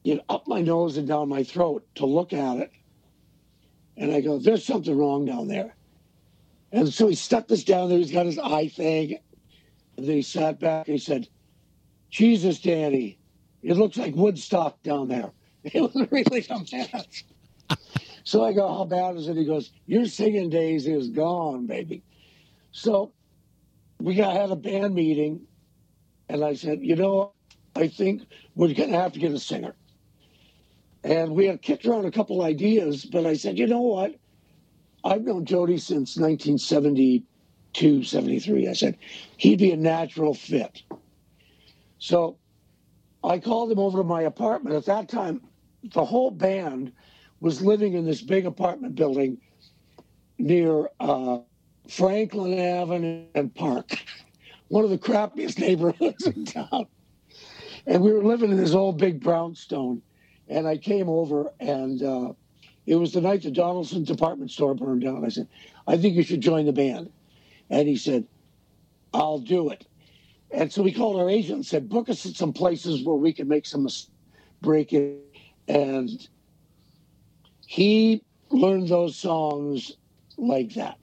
you 0.03 0.15
know, 0.15 0.21
up 0.29 0.47
my 0.47 0.61
nose 0.61 0.97
and 0.97 1.07
down 1.07 1.29
my 1.29 1.43
throat 1.43 1.85
to 1.95 2.05
look 2.05 2.31
at 2.31 2.57
it. 2.57 2.71
And 3.97 4.11
I 4.11 4.21
go, 4.21 4.39
there's 4.39 4.65
something 4.65 4.97
wrong 4.97 5.25
down 5.25 5.47
there. 5.47 5.75
And 6.71 6.93
so 6.93 7.07
he 7.07 7.15
stuck 7.15 7.47
this 7.47 7.63
down 7.63 7.89
there. 7.89 7.97
He's 7.97 8.11
got 8.11 8.25
his 8.25 8.37
eye 8.37 8.67
thing. 8.67 9.19
And 9.97 10.07
then 10.07 10.15
he 10.15 10.21
sat 10.21 10.59
back 10.59 10.87
and 10.87 10.97
he 10.97 10.99
said, 10.99 11.27
Jesus, 12.09 12.59
Danny, 12.59 13.19
it 13.61 13.77
looks 13.77 13.97
like 13.97 14.15
Woodstock 14.15 14.81
down 14.83 15.07
there. 15.07 15.31
It 15.61 15.81
was 15.81 16.07
really 16.09 16.45
a 16.49 16.59
mess. 16.71 17.23
so 18.23 18.45
I 18.45 18.53
go, 18.53 18.65
how 18.65 18.85
bad 18.85 19.17
is 19.17 19.27
it? 19.27 19.35
He 19.35 19.43
goes, 19.43 19.73
your 19.87 20.05
singing 20.05 20.49
days 20.49 20.87
is 20.87 21.09
gone, 21.09 21.67
baby. 21.67 22.01
So 22.71 23.11
we 23.99 24.15
got 24.15 24.37
had 24.37 24.51
a 24.51 24.55
band 24.55 24.95
meeting, 24.95 25.41
and 26.29 26.45
I 26.45 26.53
said, 26.53 26.79
you 26.81 26.95
know, 26.95 27.33
I 27.75 27.89
think 27.89 28.23
we're 28.55 28.73
going 28.73 28.91
to 28.91 28.97
have 28.97 29.11
to 29.13 29.19
get 29.19 29.33
a 29.33 29.39
singer. 29.39 29.75
And 31.03 31.35
we 31.35 31.45
had 31.45 31.61
kicked 31.61 31.85
around 31.85 32.05
a 32.05 32.11
couple 32.11 32.41
ideas, 32.41 33.03
but 33.03 33.25
I 33.25 33.33
said, 33.33 33.57
you 33.59 33.67
know 33.67 33.81
what? 33.81 34.15
I've 35.03 35.23
known 35.23 35.45
Jody 35.45 35.77
since 35.77 36.17
1972, 36.17 38.03
73. 38.03 38.67
I 38.67 38.73
said, 38.73 38.97
he'd 39.37 39.59
be 39.59 39.71
a 39.71 39.77
natural 39.77 40.33
fit. 40.33 40.81
So 41.99 42.37
I 43.23 43.39
called 43.39 43.71
him 43.71 43.79
over 43.79 43.99
to 43.99 44.03
my 44.03 44.23
apartment. 44.23 44.75
At 44.75 44.85
that 44.85 45.09
time, 45.09 45.41
the 45.83 46.05
whole 46.05 46.31
band 46.31 46.91
was 47.39 47.61
living 47.61 47.93
in 47.93 48.05
this 48.05 48.21
big 48.21 48.45
apartment 48.45 48.95
building 48.95 49.37
near 50.37 50.89
uh, 50.99 51.39
Franklin 51.87 52.57
Avenue 52.59 53.25
and 53.35 53.53
Park, 53.53 53.97
one 54.67 54.83
of 54.83 54.89
the 54.89 54.97
crappiest 54.97 55.59
neighborhoods 55.59 56.27
in 56.27 56.45
town. 56.45 56.87
And 57.85 58.01
we 58.01 58.11
were 58.11 58.23
living 58.23 58.51
in 58.51 58.57
this 58.57 58.73
old 58.73 58.97
big 58.97 59.21
brownstone. 59.21 60.01
And 60.47 60.67
I 60.67 60.77
came 60.77 61.09
over, 61.09 61.53
and 61.59 62.01
uh, 62.01 62.33
it 62.89 62.95
was 62.95 63.13
the 63.13 63.21
night 63.21 63.43
the 63.43 63.51
Donaldson 63.51 64.03
department 64.03 64.49
store 64.49 64.73
burned 64.73 65.03
down. 65.03 65.23
I 65.23 65.29
said, 65.29 65.47
I 65.85 65.95
think 65.95 66.15
you 66.15 66.23
should 66.23 66.41
join 66.41 66.65
the 66.65 66.73
band. 66.73 67.11
And 67.69 67.87
he 67.87 67.95
said, 67.95 68.25
I'll 69.13 69.37
do 69.37 69.69
it. 69.69 69.85
And 70.49 70.73
so 70.73 70.81
we 70.81 70.91
called 70.91 71.19
our 71.21 71.29
agent 71.29 71.53
and 71.53 71.65
said, 71.65 71.87
book 71.87 72.09
us 72.09 72.25
at 72.25 72.33
some 72.33 72.51
places 72.51 73.05
where 73.05 73.15
we 73.15 73.31
can 73.31 73.47
make 73.47 73.67
some 73.67 73.87
break 74.61 74.91
in. 74.91 75.19
And 75.67 76.27
he 77.67 78.23
learned 78.49 78.87
those 78.87 79.15
songs 79.15 79.91
like 80.39 80.73
that. 80.73 80.97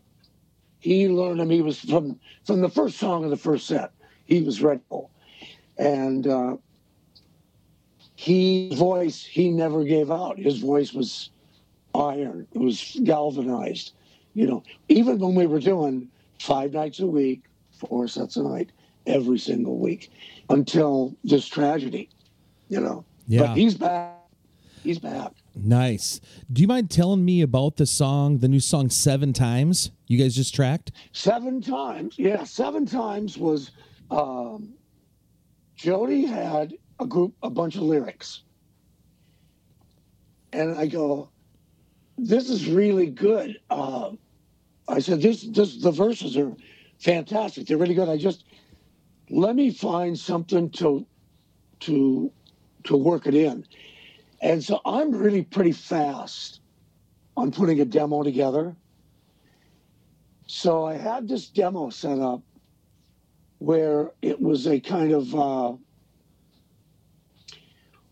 He 0.80 1.08
learned 1.08 1.38
them. 1.38 1.50
He 1.50 1.62
was 1.62 1.78
from 1.78 2.18
from 2.44 2.62
the 2.62 2.68
first 2.68 2.98
song 2.98 3.22
of 3.22 3.30
the 3.30 3.36
first 3.36 3.64
set. 3.64 3.92
He 4.24 4.42
was 4.42 4.60
Red 4.60 4.80
Bull, 4.88 5.10
and 5.78 6.26
uh, 6.26 6.56
he 8.16 8.74
voice 8.74 9.24
he 9.24 9.50
never 9.50 9.84
gave 9.84 10.10
out. 10.10 10.38
His 10.38 10.58
voice 10.58 10.92
was 10.92 11.30
iron. 11.96 12.46
It 12.52 12.58
was 12.58 12.98
galvanized. 13.04 13.92
You 14.34 14.46
know, 14.46 14.62
even 14.88 15.18
when 15.18 15.34
we 15.34 15.46
were 15.46 15.60
doing 15.60 16.08
five 16.40 16.72
nights 16.72 17.00
a 17.00 17.06
week, 17.06 17.44
four 17.78 18.06
sets 18.08 18.36
a 18.36 18.42
night, 18.42 18.70
every 19.06 19.38
single 19.38 19.78
week, 19.78 20.10
until 20.50 21.14
this 21.24 21.46
tragedy. 21.46 22.08
You 22.68 22.80
know. 22.80 23.04
Yeah. 23.26 23.42
But 23.42 23.56
he's 23.56 23.74
back. 23.74 24.14
He's 24.82 24.98
back. 24.98 25.32
Nice. 25.56 26.20
Do 26.52 26.60
you 26.60 26.68
mind 26.68 26.90
telling 26.90 27.24
me 27.24 27.40
about 27.40 27.76
the 27.76 27.86
song, 27.86 28.38
the 28.38 28.48
new 28.48 28.60
song 28.60 28.90
Seven 28.90 29.32
Times? 29.32 29.90
You 30.06 30.18
guys 30.18 30.34
just 30.36 30.54
tracked? 30.54 30.92
Seven 31.12 31.60
times. 31.60 32.18
Yeah, 32.18 32.44
seven 32.44 32.86
times 32.86 33.38
was 33.38 33.72
um, 34.10 34.74
Jody 35.74 36.26
had 36.26 36.74
a 37.00 37.06
group, 37.06 37.34
a 37.42 37.50
bunch 37.50 37.76
of 37.76 37.82
lyrics. 37.82 38.42
And 40.52 40.78
I 40.78 40.86
go, 40.86 41.30
this 42.18 42.50
is 42.50 42.68
really 42.68 43.06
good. 43.06 43.58
Uh, 43.70 44.12
I 44.88 44.98
said, 45.00 45.20
this, 45.20 45.42
this, 45.42 45.82
the 45.82 45.90
verses 45.90 46.36
are 46.36 46.52
fantastic. 46.98 47.66
They're 47.66 47.76
really 47.76 47.94
good. 47.94 48.08
I 48.08 48.16
just, 48.16 48.44
let 49.30 49.56
me 49.56 49.70
find 49.70 50.18
something 50.18 50.70
to, 50.70 51.06
to, 51.80 52.32
to 52.84 52.96
work 52.96 53.26
it 53.26 53.34
in. 53.34 53.66
And 54.40 54.62
so 54.62 54.80
I'm 54.84 55.10
really 55.12 55.42
pretty 55.42 55.72
fast 55.72 56.60
on 57.36 57.50
putting 57.50 57.80
a 57.80 57.84
demo 57.84 58.22
together. 58.22 58.74
So 60.46 60.84
I 60.84 60.96
had 60.96 61.28
this 61.28 61.48
demo 61.48 61.90
set 61.90 62.18
up 62.18 62.42
where 63.58 64.12
it 64.22 64.40
was 64.40 64.66
a 64.66 64.78
kind 64.78 65.12
of 65.12 65.34
uh, 65.34 65.72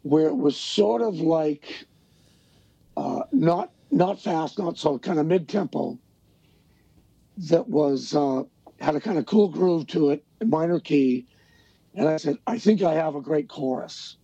where 0.02 0.26
it 0.26 0.36
was 0.36 0.56
sort 0.56 1.00
of 1.00 1.14
like 1.14 1.86
uh, 2.96 3.22
not 3.32 3.70
not 3.94 4.20
fast, 4.20 4.58
not 4.58 4.76
so 4.76 4.98
kind 4.98 5.20
of 5.20 5.26
mid 5.26 5.48
tempo. 5.48 5.98
That 7.48 7.68
was 7.68 8.14
uh, 8.14 8.42
had 8.80 8.96
a 8.96 9.00
kind 9.00 9.18
of 9.18 9.26
cool 9.26 9.48
groove 9.48 9.86
to 9.88 10.10
it, 10.10 10.24
minor 10.44 10.80
key, 10.80 11.26
and 11.94 12.08
I 12.08 12.16
said, 12.16 12.38
I 12.46 12.58
think 12.58 12.82
I 12.82 12.94
have 12.94 13.14
a 13.14 13.20
great 13.20 13.48
chorus. 13.48 14.16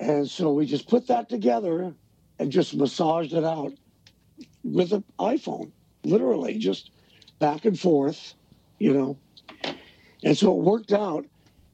And 0.00 0.28
so 0.28 0.52
we 0.52 0.66
just 0.66 0.88
put 0.88 1.06
that 1.06 1.28
together 1.28 1.94
and 2.38 2.52
just 2.52 2.74
massaged 2.74 3.32
it 3.32 3.44
out 3.44 3.72
with 4.62 4.92
an 4.92 5.04
iPhone, 5.18 5.70
literally 6.04 6.58
just 6.58 6.90
back 7.38 7.64
and 7.64 7.78
forth, 7.78 8.34
you 8.78 8.92
know. 8.92 9.18
And 10.24 10.36
so 10.36 10.52
it 10.52 10.64
worked 10.64 10.92
out. 10.92 11.24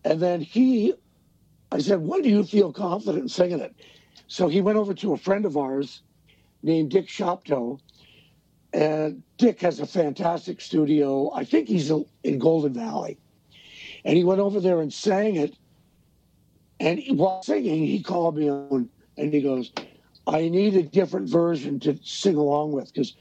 And 0.04 0.20
then 0.20 0.40
he, 0.40 0.94
I 1.70 1.78
said, 1.78 2.00
when 2.00 2.22
do 2.22 2.28
you 2.28 2.44
feel 2.44 2.72
confident 2.72 3.22
in 3.22 3.28
singing 3.28 3.60
it? 3.60 3.74
So 4.26 4.48
he 4.48 4.60
went 4.60 4.78
over 4.78 4.94
to 4.94 5.12
a 5.14 5.16
friend 5.16 5.44
of 5.44 5.56
ours 5.56 6.02
named 6.62 6.90
Dick 6.90 7.08
Shopto. 7.08 7.78
And 8.72 9.22
Dick 9.36 9.60
has 9.60 9.80
a 9.80 9.86
fantastic 9.86 10.60
studio. 10.60 11.30
I 11.34 11.44
think 11.44 11.68
he's 11.68 11.90
in 12.22 12.38
Golden 12.38 12.72
Valley. 12.72 13.18
And 14.04 14.16
he 14.16 14.24
went 14.24 14.40
over 14.40 14.60
there 14.60 14.80
and 14.80 14.92
sang 14.92 15.36
it. 15.36 15.54
And 16.80 17.00
while 17.18 17.42
singing, 17.42 17.86
he 17.86 18.02
called 18.02 18.36
me 18.36 18.50
on 18.50 18.88
and 19.16 19.32
he 19.32 19.42
goes, 19.42 19.72
I 20.26 20.48
need 20.48 20.74
a 20.76 20.82
different 20.82 21.28
version 21.28 21.78
to 21.80 21.98
sing 22.02 22.36
along 22.36 22.72
with 22.72 22.92
because 22.92 23.14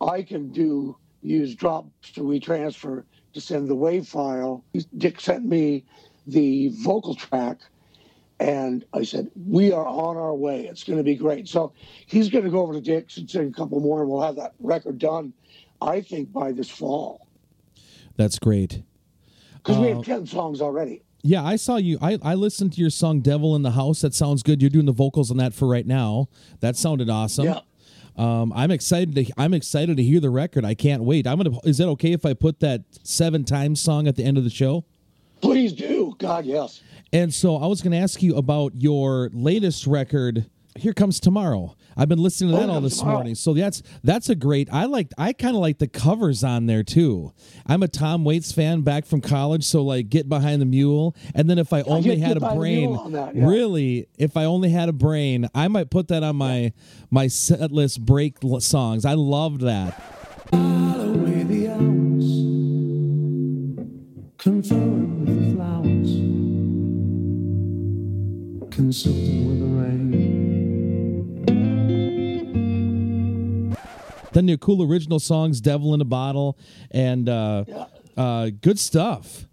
I 0.00 0.22
can 0.22 0.50
do 0.50 0.96
use 1.22 1.54
drops 1.54 2.12
to 2.12 2.22
retransfer 2.22 3.04
to 3.34 3.40
send 3.40 3.68
the 3.68 3.74
wave 3.74 4.08
file. 4.08 4.64
Dick 4.96 5.20
sent 5.20 5.44
me 5.44 5.84
the 6.26 6.68
vocal 6.82 7.14
track 7.14 7.58
and 8.40 8.84
I 8.92 9.02
said, 9.02 9.30
We 9.46 9.72
are 9.72 9.86
on 9.86 10.16
our 10.16 10.34
way. 10.34 10.66
It's 10.66 10.84
going 10.84 10.98
to 10.98 11.02
be 11.04 11.14
great. 11.14 11.48
So 11.48 11.72
he's 12.06 12.28
going 12.28 12.44
to 12.44 12.50
go 12.50 12.60
over 12.60 12.74
to 12.74 12.80
Dick's 12.80 13.16
and 13.16 13.28
sing 13.30 13.48
a 13.48 13.52
couple 13.52 13.80
more, 13.80 14.02
and 14.02 14.10
we'll 14.10 14.22
have 14.22 14.36
that 14.36 14.54
record 14.60 14.98
done, 14.98 15.32
I 15.80 16.00
think, 16.00 16.32
by 16.32 16.52
this 16.52 16.68
fall. 16.70 17.26
That's 18.16 18.38
great. 18.38 18.82
because 19.56 19.78
we 19.78 19.90
Uh, 19.90 19.96
have 19.96 20.04
10 20.04 20.26
songs 20.26 20.60
already. 20.60 21.02
Yeah, 21.22 21.42
I 21.42 21.56
saw 21.56 21.76
you. 21.76 21.98
I, 22.00 22.18
I 22.22 22.34
listened 22.34 22.72
to 22.74 22.80
your 22.80 22.90
song 22.90 23.20
"Devil 23.20 23.56
in 23.56 23.62
the 23.62 23.72
House." 23.72 24.02
That 24.02 24.14
sounds 24.14 24.44
good. 24.44 24.62
You're 24.62 24.70
doing 24.70 24.86
the 24.86 24.92
vocals 24.92 25.30
on 25.32 25.38
that 25.38 25.54
for 25.54 25.66
right 25.66 25.86
now. 25.86 26.28
That 26.60 26.76
sounded 26.76 27.10
awesome. 27.10 27.46
Yeah. 27.46 27.60
Um, 28.16 28.52
I'm 28.54 28.70
excited 28.70 29.14
to 29.16 29.26
I'm 29.36 29.52
excited 29.52 29.96
to 29.96 30.02
hear 30.04 30.20
the 30.20 30.30
record. 30.30 30.64
I 30.64 30.74
can't 30.74 31.02
wait. 31.02 31.26
I'm 31.26 31.36
gonna. 31.38 31.58
Is 31.64 31.80
it 31.80 31.86
okay 31.86 32.12
if 32.12 32.24
I 32.24 32.32
put 32.32 32.60
that 32.60 32.82
seven 33.02 33.44
times 33.44 33.82
song 33.82 34.06
at 34.06 34.14
the 34.14 34.22
end 34.22 34.38
of 34.38 34.44
the 34.44 34.50
show? 34.50 34.84
Please 35.40 35.72
do. 35.72 35.95
God, 36.18 36.44
yes. 36.46 36.82
And 37.12 37.32
so 37.32 37.56
I 37.56 37.66
was 37.66 37.82
going 37.82 37.92
to 37.92 37.98
ask 37.98 38.22
you 38.22 38.36
about 38.36 38.72
your 38.74 39.30
latest 39.32 39.86
record. 39.86 40.46
Here 40.76 40.92
comes 40.92 41.20
tomorrow. 41.20 41.74
I've 41.96 42.10
been 42.10 42.18
listening 42.22 42.50
to 42.50 42.56
Oh, 42.58 42.60
that 42.60 42.68
all 42.68 42.80
this 42.82 42.98
Tomorrow. 42.98 43.16
morning. 43.16 43.34
So 43.34 43.54
that's 43.54 43.82
that's 44.04 44.28
a 44.28 44.34
great. 44.34 44.68
I 44.70 44.84
like. 44.84 45.08
I 45.16 45.32
kind 45.32 45.56
of 45.56 45.62
like 45.62 45.78
the 45.78 45.86
covers 45.88 46.44
on 46.44 46.66
there 46.66 46.82
too. 46.82 47.32
I'm 47.66 47.82
a 47.82 47.88
Tom 47.88 48.22
Waits 48.24 48.52
fan 48.52 48.82
back 48.82 49.06
from 49.06 49.22
college. 49.22 49.64
So 49.64 49.82
like, 49.82 50.10
get 50.10 50.28
behind 50.28 50.60
the 50.60 50.66
mule. 50.66 51.16
And 51.34 51.48
then 51.48 51.58
if 51.58 51.72
I 51.72 51.80
only 51.82 52.16
Get- 52.16 52.18
had 52.18 52.38
Get 52.38 52.50
a 52.52 52.54
brain, 52.54 52.94
on 52.94 53.12
that, 53.12 53.34
yeah. 53.34 53.46
really, 53.46 54.08
if 54.18 54.36
I 54.36 54.44
only 54.44 54.68
had 54.68 54.90
a 54.90 54.92
brain, 54.92 55.48
I 55.54 55.68
might 55.68 55.88
put 55.88 56.08
that 56.08 56.22
on 56.22 56.36
my 56.36 56.74
my 57.10 57.28
set 57.28 57.72
list 57.72 58.04
break 58.04 58.36
l- 58.44 58.60
songs. 58.60 59.06
I 59.06 59.14
loved 59.14 59.62
that. 59.62 59.98
away 60.52 61.42
the 61.44 61.68
hours, 61.70 62.26
consulting 68.76 69.48
with 69.48 69.58
the 69.58 69.66
rain. 69.66 69.96
Then 74.32 74.48
your 74.48 74.58
cool 74.58 74.82
original 74.82 75.18
songs, 75.18 75.62
"Devil 75.62 75.94
in 75.94 76.02
a 76.02 76.04
Bottle," 76.04 76.58
and 76.90 77.26
uh, 77.26 77.64
uh, 78.18 78.50
good 78.60 78.78
stuff. 78.78 79.46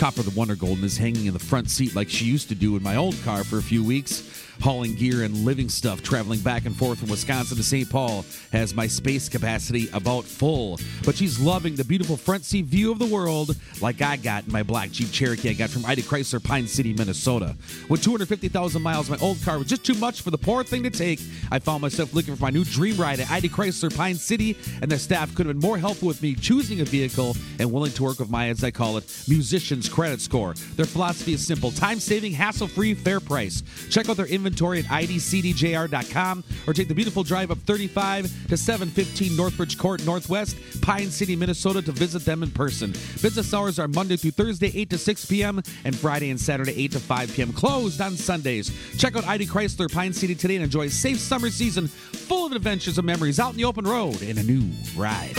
Copper 0.00 0.22
the 0.22 0.30
Wonder 0.30 0.56
Golden 0.56 0.82
is 0.82 0.96
hanging 0.96 1.26
in 1.26 1.34
the 1.34 1.38
front 1.38 1.68
seat 1.68 1.94
like 1.94 2.08
she 2.08 2.24
used 2.24 2.48
to 2.48 2.54
do 2.54 2.74
in 2.74 2.82
my 2.82 2.96
old 2.96 3.22
car 3.22 3.44
for 3.44 3.58
a 3.58 3.62
few 3.62 3.84
weeks. 3.84 4.46
Hauling 4.62 4.94
gear 4.94 5.22
and 5.22 5.34
living 5.46 5.70
stuff, 5.70 6.02
traveling 6.02 6.40
back 6.40 6.66
and 6.66 6.76
forth 6.76 7.00
from 7.00 7.08
Wisconsin 7.08 7.56
to 7.56 7.62
St. 7.62 7.88
Paul 7.88 8.26
has 8.52 8.74
my 8.74 8.86
space 8.86 9.26
capacity 9.26 9.88
about 9.94 10.24
full. 10.24 10.78
But 11.04 11.16
she's 11.16 11.40
loving 11.40 11.76
the 11.76 11.84
beautiful 11.84 12.18
front 12.18 12.44
seat 12.44 12.66
view 12.66 12.92
of 12.92 12.98
the 12.98 13.06
world 13.06 13.56
like 13.80 14.02
I 14.02 14.16
got 14.16 14.44
in 14.44 14.52
my 14.52 14.62
black 14.62 14.90
Jeep 14.90 15.10
Cherokee 15.12 15.48
I 15.48 15.52
got 15.54 15.70
from 15.70 15.86
Ida 15.86 16.02
Chrysler, 16.02 16.44
Pine 16.44 16.66
City, 16.66 16.92
Minnesota. 16.92 17.56
With 17.88 18.02
250,000 18.02 18.82
miles, 18.82 19.08
my 19.08 19.16
old 19.18 19.42
car 19.42 19.58
was 19.58 19.66
just 19.66 19.84
too 19.84 19.94
much 19.94 20.20
for 20.20 20.30
the 20.30 20.38
poor 20.38 20.62
thing 20.62 20.82
to 20.82 20.90
take. 20.90 21.20
I 21.50 21.58
found 21.58 21.80
myself 21.80 22.12
looking 22.12 22.36
for 22.36 22.42
my 22.42 22.50
new 22.50 22.64
dream 22.64 22.98
ride 22.98 23.20
at 23.20 23.30
Ida 23.30 23.48
Chrysler, 23.48 23.94
Pine 23.94 24.16
City, 24.16 24.58
and 24.82 24.90
their 24.90 24.98
staff 24.98 25.34
could 25.34 25.46
have 25.46 25.58
been 25.58 25.66
more 25.66 25.78
helpful 25.78 26.08
with 26.08 26.22
me 26.22 26.34
choosing 26.34 26.82
a 26.82 26.84
vehicle 26.84 27.34
and 27.58 27.72
willing 27.72 27.92
to 27.92 28.02
work 28.02 28.18
with 28.18 28.28
my, 28.28 28.48
as 28.48 28.62
I 28.62 28.70
call 28.70 28.98
it, 28.98 29.24
musician's 29.26 29.89
credit 29.90 30.20
score. 30.20 30.54
Their 30.76 30.86
philosophy 30.86 31.34
is 31.34 31.46
simple 31.46 31.70
time 31.70 32.00
saving, 32.00 32.32
hassle 32.32 32.68
free, 32.68 32.94
fair 32.94 33.20
price. 33.20 33.62
Check 33.90 34.08
out 34.08 34.16
their 34.16 34.26
inventory 34.26 34.80
at 34.80 34.84
idcdjr.com 34.86 36.44
or 36.66 36.72
take 36.72 36.88
the 36.88 36.94
beautiful 36.94 37.22
drive 37.22 37.50
up 37.50 37.58
35 37.58 38.48
to 38.48 38.56
715 38.56 39.32
Northbridge 39.32 39.78
Court 39.78 40.04
Northwest, 40.04 40.56
Pine 40.80 41.10
City, 41.10 41.36
Minnesota 41.36 41.82
to 41.82 41.92
visit 41.92 42.24
them 42.24 42.42
in 42.42 42.50
person. 42.50 42.92
Business 43.22 43.52
hours 43.52 43.78
are 43.78 43.88
Monday 43.88 44.16
through 44.16 44.32
Thursday, 44.32 44.72
8 44.74 44.90
to 44.90 44.98
6 44.98 45.24
p.m., 45.26 45.62
and 45.84 45.96
Friday 45.96 46.30
and 46.30 46.40
Saturday, 46.40 46.84
8 46.84 46.92
to 46.92 47.00
5 47.00 47.34
p.m. 47.34 47.52
Closed 47.52 48.00
on 48.00 48.16
Sundays. 48.16 48.70
Check 48.98 49.16
out 49.16 49.26
ID 49.26 49.46
Chrysler 49.46 49.92
Pine 49.92 50.12
City 50.12 50.34
today 50.34 50.56
and 50.56 50.64
enjoy 50.64 50.86
a 50.86 50.90
safe 50.90 51.18
summer 51.18 51.50
season 51.50 51.86
full 51.86 52.46
of 52.46 52.52
adventures 52.52 52.98
and 52.98 53.06
memories 53.06 53.40
out 53.40 53.52
in 53.52 53.56
the 53.56 53.64
open 53.64 53.84
road 53.84 54.22
in 54.22 54.38
a 54.38 54.42
new 54.42 54.70
ride. 54.96 55.36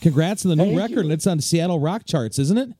Congrats 0.00 0.44
on 0.44 0.50
the 0.50 0.56
new 0.56 0.76
Thank 0.76 0.78
record, 0.78 0.94
you. 0.94 1.00
and 1.00 1.12
it's 1.12 1.26
on 1.26 1.40
Seattle 1.40 1.78
rock 1.78 2.04
charts, 2.06 2.38
isn't 2.38 2.56
it? 2.56 2.70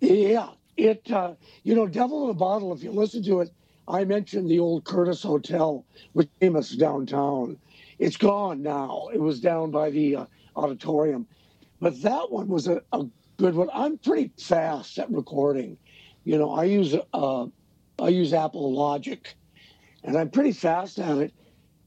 Yeah, 0.00 0.50
it 0.76 1.10
uh, 1.10 1.34
you 1.62 1.74
know, 1.74 1.86
Devil 1.86 2.24
in 2.24 2.30
a 2.30 2.34
Bottle. 2.34 2.72
If 2.72 2.82
you 2.82 2.90
listen 2.90 3.22
to 3.24 3.40
it, 3.40 3.50
I 3.86 4.04
mentioned 4.04 4.50
the 4.50 4.58
old 4.58 4.84
Curtis 4.84 5.22
Hotel, 5.22 5.84
which 6.12 6.28
famous 6.40 6.70
downtown. 6.70 7.56
It's 7.98 8.16
gone 8.16 8.62
now. 8.62 9.08
It 9.12 9.20
was 9.20 9.40
down 9.40 9.70
by 9.70 9.90
the 9.90 10.16
uh, 10.16 10.26
auditorium, 10.56 11.26
but 11.80 12.00
that 12.02 12.30
one 12.30 12.48
was 12.48 12.68
a, 12.68 12.82
a 12.92 13.06
good 13.38 13.54
one. 13.54 13.68
I'm 13.72 13.98
pretty 13.98 14.30
fast 14.38 14.98
at 14.98 15.10
recording. 15.10 15.76
You 16.24 16.38
know, 16.38 16.52
I 16.52 16.64
use 16.64 16.94
uh, 17.12 17.46
I 17.98 18.08
use 18.08 18.32
Apple 18.32 18.72
Logic, 18.72 19.34
and 20.04 20.16
I'm 20.16 20.30
pretty 20.30 20.52
fast 20.52 20.98
at 20.98 21.18
it. 21.18 21.32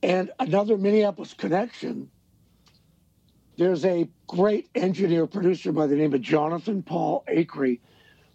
And 0.03 0.31
another 0.39 0.77
Minneapolis 0.77 1.33
connection. 1.33 2.09
There's 3.57 3.85
a 3.85 4.09
great 4.27 4.69
engineer 4.75 5.27
producer 5.27 5.71
by 5.71 5.87
the 5.87 5.95
name 5.95 6.13
of 6.13 6.21
Jonathan 6.21 6.81
Paul 6.83 7.23
Acree 7.27 7.79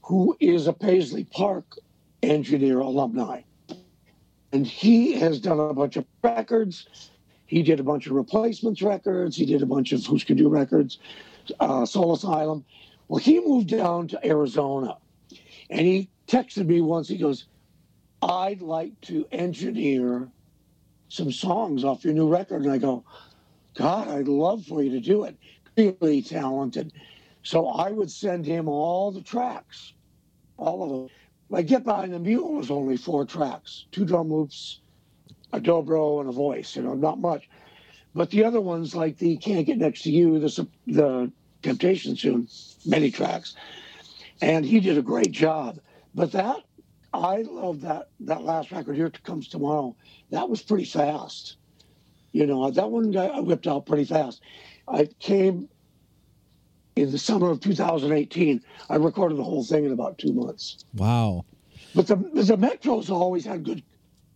who 0.07 0.37
is 0.39 0.69
a 0.69 0.73
Paisley 0.73 1.25
Park 1.25 1.65
engineer 2.23 2.79
alumni. 2.79 3.41
And 4.53 4.65
he 4.65 5.15
has 5.15 5.41
done 5.41 5.59
a 5.59 5.75
bunch 5.75 5.97
of 5.97 6.07
records. 6.23 7.11
He 7.47 7.65
did 7.65 7.81
a 7.81 7.83
bunch 7.83 8.07
of 8.07 8.13
replacements 8.13 8.83
records. 8.83 9.37
He 9.37 9.45
did 9.45 9.63
a 9.63 9.67
bunch 9.67 9.91
of 9.91 10.01
Hüsker 10.03 10.39
Dü 10.39 10.49
records, 10.49 10.99
uh, 11.59 11.85
Soul 11.85 12.15
Asylum. 12.15 12.65
Well, 13.09 13.19
he 13.19 13.41
moved 13.41 13.69
down 13.69 14.07
to 14.09 14.25
Arizona 14.25 14.97
and 15.71 15.81
he 15.81 16.09
texted 16.29 16.67
me 16.67 16.81
once. 16.81 17.09
He 17.09 17.19
goes, 17.19 17.47
I'd 18.23 18.63
like 18.63 19.01
to 19.03 19.27
engineer 19.33 20.29
some 21.09 21.33
songs 21.33 21.83
off 21.83 22.05
your 22.05 22.15
new 22.15 22.29
record. 22.29 22.63
And 22.63 22.73
I 22.73 22.79
go, 22.79 23.05
God, 23.77 24.09
I'd 24.09 24.29
love 24.29 24.65
for 24.65 24.83
you 24.83 24.91
to 24.91 25.01
do 25.01 25.25
it. 25.25 25.37
Really 25.77 26.23
talented. 26.23 26.93
So 27.43 27.69
I 27.69 27.91
would 27.91 28.11
send 28.11 28.47
him 28.47 28.69
all 28.69 29.13
the 29.13 29.21
tracks, 29.21 29.93
all 30.57 30.83
of 30.83 30.91
them. 30.91 31.09
Like 31.49 31.67
Get 31.67 31.85
Behind 31.85 32.13
the 32.13 32.19
Mule 32.19 32.55
was 32.55 32.71
only 32.71 32.97
four 32.97 33.25
tracks, 33.25 33.85
two 33.93 34.05
drum 34.05 34.33
loops, 34.33 34.81
a 35.53 35.61
dobro, 35.61 36.21
and 36.21 36.29
a 36.29 36.33
voice. 36.33 36.75
You 36.75 36.83
know, 36.83 36.95
not 36.95 37.21
much. 37.21 37.49
But 38.15 38.31
the 38.31 38.45
other 38.45 38.61
ones, 38.61 38.97
like 38.97 39.19
the 39.19 39.37
Can't 39.37 39.67
Get 39.67 39.79
Next 39.79 40.03
to 40.03 40.11
You, 40.11 40.41
the 40.41 40.67
the 40.87 41.31
Temptation 41.63 42.17
Tune, 42.17 42.49
many 42.85 43.11
tracks, 43.11 43.55
and 44.41 44.65
he 44.65 44.81
did 44.81 44.99
a 44.99 45.03
great 45.03 45.31
job. 45.31 45.79
But 46.15 46.33
that, 46.33 46.63
I 47.13 47.43
love 47.43 47.83
that 47.83 48.09
that 48.21 48.43
last 48.43 48.73
record. 48.73 48.97
Here 48.97 49.11
comes 49.23 49.49
tomorrow. 49.49 49.95
That 50.31 50.49
was 50.49 50.63
pretty 50.63 50.87
fast. 50.87 51.59
You 52.37 52.47
know, 52.47 52.71
that 52.71 52.91
one 52.91 53.13
got 53.13 53.31
I 53.31 53.41
whipped 53.41 53.67
out 53.67 53.87
pretty 53.87 54.05
fast. 54.05 54.43
I 54.87 55.07
came 55.21 55.71
in 56.95 57.11
the 57.11 57.19
summer 57.19 57.51
of 57.51 57.61
2018. 57.61 58.63
I 58.91 58.97
recorded 58.97 59.39
the 59.39 59.43
whole 59.43 59.65
thing 59.65 59.87
in 59.87 59.93
about 59.93 60.19
two 60.19 60.35
months. 60.35 60.85
Wow. 60.93 61.47
But 61.95 62.09
the 62.09 62.17
the 62.17 62.59
Metros 62.59 63.09
always 63.09 63.47
had 63.47 63.65
good 63.65 63.83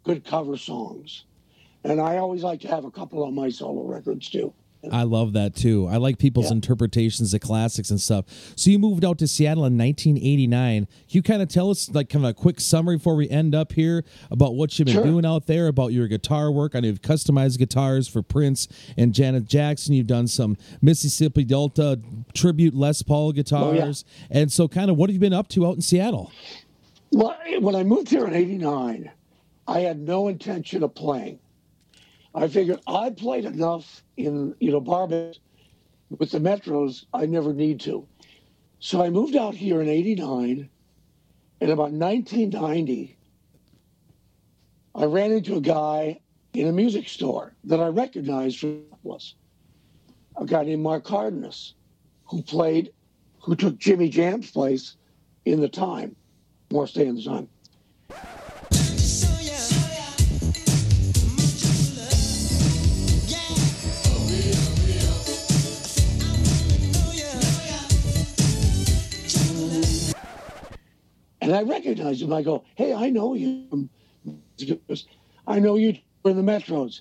good 0.03 0.25
cover 0.25 0.57
songs, 0.57 1.25
and 1.85 2.01
I 2.01 2.17
always 2.17 2.43
like 2.43 2.63
to 2.63 2.69
have 2.69 2.87
a 2.87 2.91
couple 2.91 3.23
on 3.23 3.35
my 3.35 3.51
solo 3.51 3.83
records 3.83 4.31
too. 4.31 4.55
I 4.91 5.03
love 5.03 5.35
that 5.35 5.55
too. 5.55 5.87
I 5.89 5.99
like 5.99 6.19
people's 6.19 6.47
Yeah. 6.47 6.53
interpretations 6.55 7.35
of 7.35 7.41
classics 7.41 7.91
and 7.91 8.01
stuff. 8.01 8.25
So 8.57 8.71
you 8.71 8.79
moved 8.79 9.05
out 9.05 9.19
to 9.19 9.27
Seattle 9.27 9.67
in 9.67 9.77
1989. 9.77 10.87
Can 10.87 10.91
you 11.09 11.23
kind 11.23 11.43
of 11.43 11.49
tell 11.49 11.71
us, 11.71 11.91
like, 11.91 12.09
kind 12.09 12.25
of 12.25 12.31
a 12.31 12.35
quick 12.35 12.61
summary 12.61 12.97
before 12.97 13.15
we 13.15 13.29
end 13.29 13.55
up 13.55 13.73
here 13.73 14.05
about 14.31 14.55
what 14.55 14.79
you've 14.79 14.87
been 14.87 14.95
Sure. 14.95 15.05
doing 15.05 15.27
out 15.27 15.47
there, 15.47 15.67
about 15.67 15.93
your 15.93 16.09
guitar 16.09 16.51
work? 16.51 16.75
I 16.75 16.81
know 16.81 16.89
you've 16.89 17.03
customized 17.03 17.59
guitars 17.59 18.09
for 18.09 18.23
Prince 18.23 18.69
and 18.97 19.13
Janet 19.13 19.47
Jackson. 19.47 19.95
You've 19.95 20.07
done 20.07 20.27
some 20.27 20.57
Mississippi 20.81 21.45
Delta 21.45 21.99
tribute 22.33 22.75
Les 22.75 23.03
Paul 23.03 23.29
oh, 23.29 23.33
guitars, 23.33 24.05
and 24.31 24.51
so 24.51 24.67
kind 24.67 24.91
of 24.91 24.97
what 24.97 25.11
have 25.11 25.15
you 25.15 25.21
been 25.21 25.33
up 25.35 25.49
to 25.49 25.67
out 25.67 25.77
in 25.77 25.83
Seattle? 25.83 26.31
Well, 27.13 27.37
when 27.61 27.75
I 27.75 27.83
moved 27.83 28.09
here 28.09 28.27
in 28.27 28.35
'89, 28.35 29.11
I 29.67 29.81
had 29.81 30.01
no 30.01 30.29
intention 30.29 30.83
of 30.83 30.95
playing. 30.95 31.39
I 32.35 32.49
figured 32.49 32.81
I 32.87 33.11
played 33.11 33.45
enough 33.45 34.03
in 34.17 34.55
you 34.61 34.71
know 34.71 34.81
Barbados 34.81 35.41
with 36.11 36.31
the 36.31 36.39
Metros. 36.39 37.05
I 37.13 37.27
never 37.27 37.53
need 37.53 37.81
to. 37.81 38.07
So 38.79 39.03
I 39.03 39.11
moved 39.11 39.37
out 39.37 39.55
here 39.55 39.81
in 39.81 39.89
'89, 39.89 40.69
and 41.61 41.71
about 41.71 41.93
1990, 41.93 43.17
I 44.95 45.05
ran 45.05 45.33
into 45.33 45.57
a 45.57 45.61
guy 45.61 46.21
in 46.55 46.67
a 46.67 46.73
music 46.73 47.09
store 47.09 47.55
that 47.65 47.81
I 47.81 47.89
recognized 47.89 48.59
from 48.59 48.85
was 49.03 49.35
a 50.37 50.47
guy 50.47 50.65
named 50.65 50.83
Mark 50.83 51.05
Cardenas, 51.05 51.75
who 52.25 52.43
played, 52.43 52.93
who 53.41 53.57
took 53.57 53.79
Jimmy 53.79 54.09
Jam's 54.09 54.51
place 54.51 54.97
in 55.45 55.61
the 55.61 55.69
time, 55.69 56.17
Morris 56.71 56.93
Day 56.93 57.07
in 57.07 57.17
the 57.17 57.23
time. 57.23 57.49
And 71.51 71.59
I 71.59 71.63
recognized 71.63 72.23
him. 72.23 72.33
I 72.33 72.43
go, 72.43 72.63
hey, 72.77 72.95
I 72.95 73.11
know 73.11 73.35
you. 73.35 73.89
Goes, 74.87 75.09
I 75.49 75.59
know 75.59 75.75
you 75.75 75.99
in 76.25 76.37
the 76.37 76.45
Metros. 76.45 77.01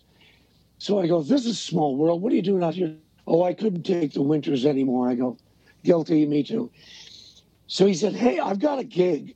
So 0.79 0.99
I 0.99 1.05
go, 1.05 1.21
this 1.21 1.45
is 1.45 1.59
small 1.59 1.95
world. 1.95 2.23
What 2.23 2.33
are 2.33 2.35
you 2.35 2.41
doing 2.41 2.63
out 2.63 2.73
here? 2.73 2.95
Oh, 3.27 3.43
I 3.43 3.53
couldn't 3.53 3.83
take 3.83 4.13
the 4.13 4.23
winters 4.23 4.65
anymore. 4.65 5.07
I 5.07 5.13
go, 5.13 5.37
guilty, 5.83 6.25
me 6.25 6.41
too. 6.41 6.71
So 7.67 7.85
he 7.85 7.93
said, 7.93 8.15
Hey, 8.15 8.39
I've 8.39 8.57
got 8.57 8.79
a 8.79 8.83
gig. 8.83 9.35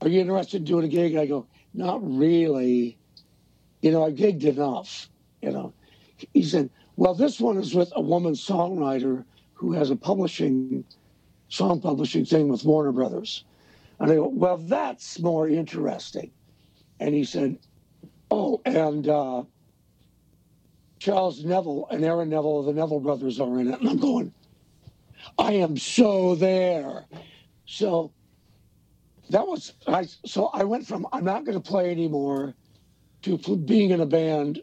Are 0.00 0.08
you 0.08 0.22
interested 0.22 0.62
in 0.62 0.64
doing 0.64 0.86
a 0.86 0.88
gig? 0.88 1.12
And 1.12 1.20
I 1.20 1.26
go, 1.26 1.46
Not 1.74 2.00
really. 2.02 2.96
You 3.82 3.90
know, 3.92 4.06
I've 4.06 4.14
gigged 4.14 4.44
enough. 4.44 5.10
You 5.42 5.50
know, 5.50 5.74
he 6.32 6.42
said, 6.42 6.70
Well, 6.96 7.12
this 7.12 7.38
one 7.38 7.58
is 7.58 7.74
with 7.74 7.92
a 7.94 8.00
woman 8.00 8.32
songwriter 8.32 9.22
who 9.52 9.72
has 9.72 9.90
a 9.90 9.96
publishing, 9.96 10.82
song 11.50 11.82
publishing 11.82 12.24
thing 12.24 12.48
with 12.48 12.64
Warner 12.64 12.92
Brothers. 12.92 13.44
And 13.98 14.10
I 14.10 14.14
go, 14.16 14.28
Well, 14.28 14.58
that's 14.58 15.18
more 15.20 15.48
interesting. 15.48 16.32
And 17.00 17.14
he 17.14 17.24
said, 17.24 17.58
Oh, 18.30 18.60
and 18.64 19.08
uh, 19.08 19.44
Charles 20.98 21.44
Neville 21.44 21.86
and 21.90 22.04
Aaron 22.04 22.28
Neville 22.28 22.64
the 22.64 22.72
Neville 22.72 23.00
brothers 23.00 23.40
are 23.40 23.60
in 23.60 23.72
it. 23.72 23.80
And 23.80 23.88
I'm 23.88 23.98
going, 23.98 24.32
I 25.38 25.52
am 25.52 25.76
so 25.76 26.34
there. 26.34 27.06
So 27.66 28.12
that 29.30 29.46
was 29.46 29.74
I. 29.86 30.06
So 30.24 30.46
I 30.52 30.64
went 30.64 30.86
from 30.86 31.06
I'm 31.12 31.24
not 31.24 31.44
going 31.44 31.60
to 31.60 31.68
play 31.68 31.90
anymore 31.90 32.54
to 33.22 33.38
being 33.56 33.90
in 33.90 34.00
a 34.00 34.06
band 34.06 34.60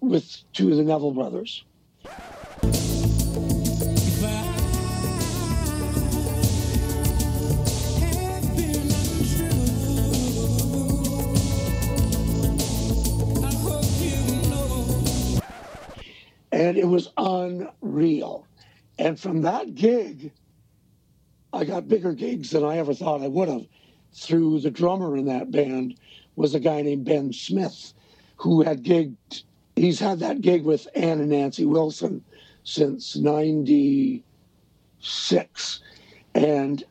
with 0.00 0.36
two 0.52 0.70
of 0.70 0.76
the 0.76 0.82
Neville 0.82 1.12
brothers. 1.12 1.64
And 16.56 16.76
it 16.78 16.88
was 16.88 17.10
unreal. 17.18 18.46
And 18.98 19.20
from 19.20 19.42
that 19.42 19.74
gig, 19.74 20.32
I 21.52 21.66
got 21.66 21.86
bigger 21.86 22.14
gigs 22.14 22.48
than 22.48 22.64
I 22.64 22.78
ever 22.78 22.94
thought 22.94 23.20
I 23.20 23.28
would 23.28 23.50
have. 23.50 23.66
Through 24.14 24.60
the 24.60 24.70
drummer 24.70 25.18
in 25.18 25.26
that 25.26 25.50
band 25.50 26.00
was 26.34 26.54
a 26.54 26.60
guy 26.60 26.80
named 26.80 27.04
Ben 27.04 27.34
Smith, 27.34 27.92
who 28.36 28.62
had 28.62 28.82
gigged. 28.82 29.42
He's 29.74 30.00
had 30.00 30.18
that 30.20 30.40
gig 30.40 30.64
with 30.64 30.88
Ann 30.94 31.20
and 31.20 31.28
Nancy 31.28 31.66
Wilson 31.66 32.24
since 32.64 33.16
'96, 33.16 35.80
and 36.34 36.84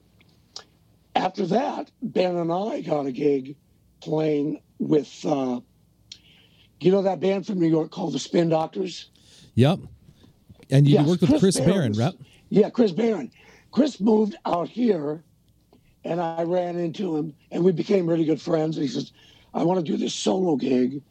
after 1.16 1.48
that, 1.48 1.90
Ben 2.04 2.36
and 2.36 2.54
I 2.54 2.82
got 2.82 3.08
a 3.08 3.12
gig 3.12 3.56
playing 4.00 4.62
with. 4.78 5.26
Uh, 5.26 5.62
you 6.80 6.92
know 6.92 7.02
that 7.02 7.20
band 7.20 7.48
from 7.48 7.60
New 7.60 7.68
York 7.68 7.90
called 7.90 8.14
the 8.14 8.20
Spin 8.20 8.50
Doctors? 8.50 9.10
Yep. 9.56 9.80
And 10.70 10.88
you 10.88 10.96
Yes, 10.96 11.08
worked 11.08 11.22
with 11.22 11.40
Chris 11.40 11.60
Barron, 11.60 11.90
was- 11.90 12.00
right? 12.00 12.14
Yeah, 12.50 12.70
Chris 12.70 12.92
Barron. 12.92 13.32
Chris 13.72 14.00
moved 14.00 14.36
out 14.46 14.70
here, 14.70 15.24
and 16.04 16.22
I 16.22 16.44
ran 16.44 16.78
into 16.78 17.18
him, 17.18 17.34
and 17.52 17.64
we 17.64 17.72
became 17.72 18.08
really 18.08 18.26
good 18.26 18.42
friends. 18.42 18.78
And 18.78 18.86
he 18.86 18.92
says, 18.92 19.12
"I 19.54 19.64
want 19.64 19.84
to 19.86 19.92
do 19.92 19.98
this 19.98 20.14
solo 20.14 20.56
gig." 20.56 21.02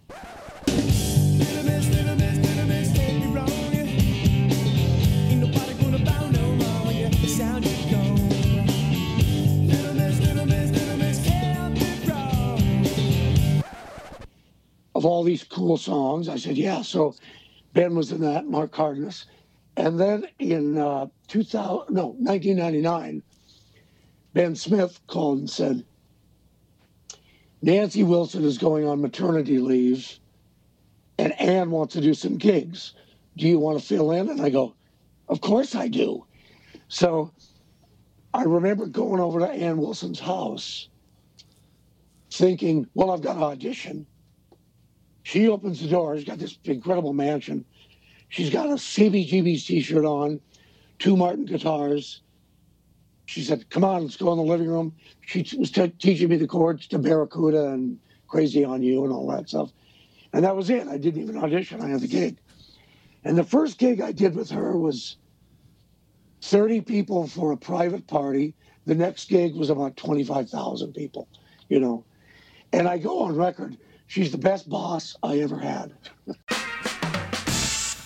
of 14.94 15.04
all 15.04 15.22
these 15.22 15.44
cool 15.44 15.76
songs. 15.76 16.28
I 16.28 16.36
said, 16.36 16.56
yeah. 16.56 16.82
So 16.82 17.14
Ben 17.74 17.94
was 17.94 18.12
in 18.12 18.20
that, 18.22 18.46
Mark 18.46 18.72
Cardenas. 18.72 19.26
And 19.76 20.00
then 20.00 20.26
in 20.38 20.78
uh, 20.78 21.06
2000, 21.28 21.92
no, 21.94 22.14
1999, 22.18 23.22
Ben 24.32 24.56
Smith 24.56 25.00
called 25.06 25.40
and 25.40 25.50
said, 25.50 25.84
Nancy 27.60 28.02
Wilson 28.02 28.44
is 28.44 28.58
going 28.58 28.86
on 28.86 29.00
maternity 29.00 29.58
leave 29.58 30.18
and 31.18 31.38
Ann 31.40 31.70
wants 31.70 31.94
to 31.94 32.00
do 32.00 32.14
some 32.14 32.36
gigs. 32.36 32.94
Do 33.36 33.48
you 33.48 33.58
want 33.58 33.78
to 33.78 33.84
fill 33.84 34.12
in? 34.12 34.28
And 34.28 34.40
I 34.40 34.50
go, 34.50 34.74
Of 35.28 35.40
course 35.40 35.74
I 35.74 35.88
do. 35.88 36.24
So 36.88 37.32
I 38.32 38.44
remember 38.44 38.86
going 38.86 39.20
over 39.20 39.40
to 39.40 39.48
Ann 39.48 39.78
Wilson's 39.78 40.20
house 40.20 40.88
thinking, 42.30 42.86
Well, 42.94 43.10
I've 43.10 43.22
got 43.22 43.34
to 43.34 43.40
audition. 43.40 44.06
She 45.24 45.48
opens 45.48 45.80
the 45.80 45.88
door. 45.88 46.16
She's 46.16 46.26
got 46.26 46.38
this 46.38 46.58
incredible 46.64 47.14
mansion. 47.14 47.64
She's 48.28 48.50
got 48.50 48.66
a 48.66 48.74
CBGB's 48.74 49.64
t-shirt 49.64 50.04
on, 50.04 50.38
two 50.98 51.16
Martin 51.16 51.46
guitars. 51.46 52.20
She 53.24 53.42
said, 53.42 53.68
"Come 53.70 53.84
on, 53.84 54.02
let's 54.02 54.18
go 54.18 54.32
in 54.32 54.38
the 54.38 54.44
living 54.44 54.68
room." 54.68 54.94
She 55.22 55.44
was 55.56 55.70
t- 55.70 55.88
teaching 55.88 56.28
me 56.28 56.36
the 56.36 56.46
chords 56.46 56.86
to 56.88 56.98
Barracuda 56.98 57.70
and 57.70 57.98
"Crazy 58.28 58.64
on 58.64 58.82
You" 58.82 59.04
and 59.04 59.12
all 59.14 59.26
that 59.28 59.48
stuff, 59.48 59.72
and 60.34 60.44
that 60.44 60.54
was 60.54 60.68
it. 60.68 60.86
I 60.88 60.98
didn't 60.98 61.22
even 61.22 61.38
audition. 61.38 61.80
I 61.80 61.88
had 61.88 62.00
the 62.00 62.06
gig, 62.06 62.36
and 63.24 63.38
the 63.38 63.44
first 63.44 63.78
gig 63.78 64.02
I 64.02 64.12
did 64.12 64.36
with 64.36 64.50
her 64.50 64.76
was 64.78 65.16
thirty 66.42 66.82
people 66.82 67.26
for 67.26 67.52
a 67.52 67.56
private 67.56 68.06
party. 68.06 68.54
The 68.84 68.94
next 68.94 69.30
gig 69.30 69.54
was 69.54 69.70
about 69.70 69.96
twenty-five 69.96 70.50
thousand 70.50 70.92
people, 70.92 71.28
you 71.70 71.80
know, 71.80 72.04
and 72.74 72.86
I 72.86 72.98
go 72.98 73.20
on 73.22 73.34
record. 73.36 73.78
She's 74.06 74.30
the 74.30 74.38
best 74.38 74.68
boss 74.68 75.16
I 75.22 75.40
ever 75.40 75.58
had. 75.58 75.92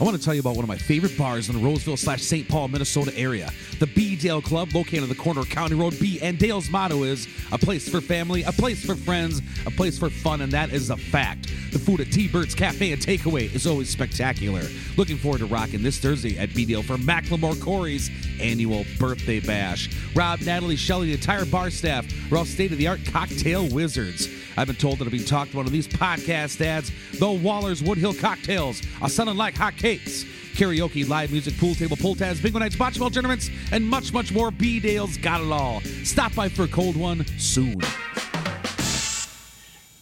I 0.00 0.04
want 0.04 0.16
to 0.16 0.22
tell 0.22 0.32
you 0.32 0.38
about 0.38 0.54
one 0.54 0.62
of 0.62 0.68
my 0.68 0.78
favorite 0.78 1.18
bars 1.18 1.48
in 1.48 1.56
the 1.56 1.60
Roseville 1.60 1.96
slash 1.96 2.22
St. 2.22 2.48
Paul, 2.48 2.68
Minnesota 2.68 3.12
area. 3.16 3.50
The 3.80 3.88
B 3.88 4.14
Dale 4.14 4.40
Club, 4.40 4.72
located 4.72 5.02
on 5.02 5.08
the 5.08 5.16
corner 5.16 5.40
of 5.40 5.50
County 5.50 5.74
Road 5.74 5.98
B. 5.98 6.20
And 6.22 6.38
Dale's 6.38 6.70
motto 6.70 7.02
is 7.02 7.26
a 7.50 7.58
place 7.58 7.88
for 7.88 8.00
family, 8.00 8.44
a 8.44 8.52
place 8.52 8.84
for 8.86 8.94
friends, 8.94 9.42
a 9.66 9.72
place 9.72 9.98
for 9.98 10.08
fun, 10.08 10.40
and 10.40 10.52
that 10.52 10.70
is 10.70 10.90
a 10.90 10.96
fact. 10.96 11.48
The 11.72 11.80
food 11.80 12.00
at 12.00 12.12
T 12.12 12.28
Bird's 12.28 12.54
Cafe 12.54 12.92
and 12.92 13.02
Takeaway 13.02 13.52
is 13.52 13.66
always 13.66 13.90
spectacular. 13.90 14.62
Looking 14.96 15.18
forward 15.18 15.38
to 15.38 15.46
rocking 15.46 15.82
this 15.82 15.98
Thursday 15.98 16.38
at 16.38 16.54
B 16.54 16.64
Dale 16.64 16.84
for 16.84 16.96
Macklemore 16.96 17.60
Corey's 17.60 18.08
annual 18.40 18.84
birthday 19.00 19.40
bash. 19.40 19.90
Rob, 20.14 20.40
Natalie, 20.42 20.76
Shelley, 20.76 21.08
the 21.08 21.14
entire 21.14 21.44
bar 21.44 21.70
staff 21.70 22.06
are 22.30 22.38
all 22.38 22.44
state 22.44 22.70
of 22.70 22.78
the 22.78 22.86
art 22.86 23.00
cocktail 23.04 23.68
wizards. 23.68 24.28
I've 24.58 24.66
been 24.66 24.74
told 24.74 24.98
that 24.98 25.06
it'll 25.06 25.16
be 25.16 25.22
talked 25.22 25.54
one 25.54 25.66
of 25.66 25.72
these 25.72 25.86
podcast 25.86 26.60
ads. 26.60 26.90
The 27.20 27.30
Waller's 27.30 27.80
Woodhill 27.80 28.18
Cocktails 28.18 28.82
are 29.00 29.08
selling 29.08 29.36
like 29.36 29.54
hotcakes. 29.54 30.24
Karaoke, 30.54 31.08
live 31.08 31.30
music, 31.30 31.56
pool 31.58 31.76
table, 31.76 31.96
pull 31.96 32.16
tabs, 32.16 32.42
bingo 32.42 32.58
nights, 32.58 32.74
bocce 32.74 32.98
ball 32.98 33.08
tournaments, 33.08 33.50
and 33.70 33.86
much, 33.86 34.12
much 34.12 34.32
more. 34.32 34.50
B 34.50 34.80
Dale's 34.80 35.16
got 35.16 35.40
it 35.40 35.52
all. 35.52 35.80
Stop 36.02 36.34
by 36.34 36.48
for 36.48 36.64
a 36.64 36.68
cold 36.68 36.96
one 36.96 37.24
soon. 37.38 37.76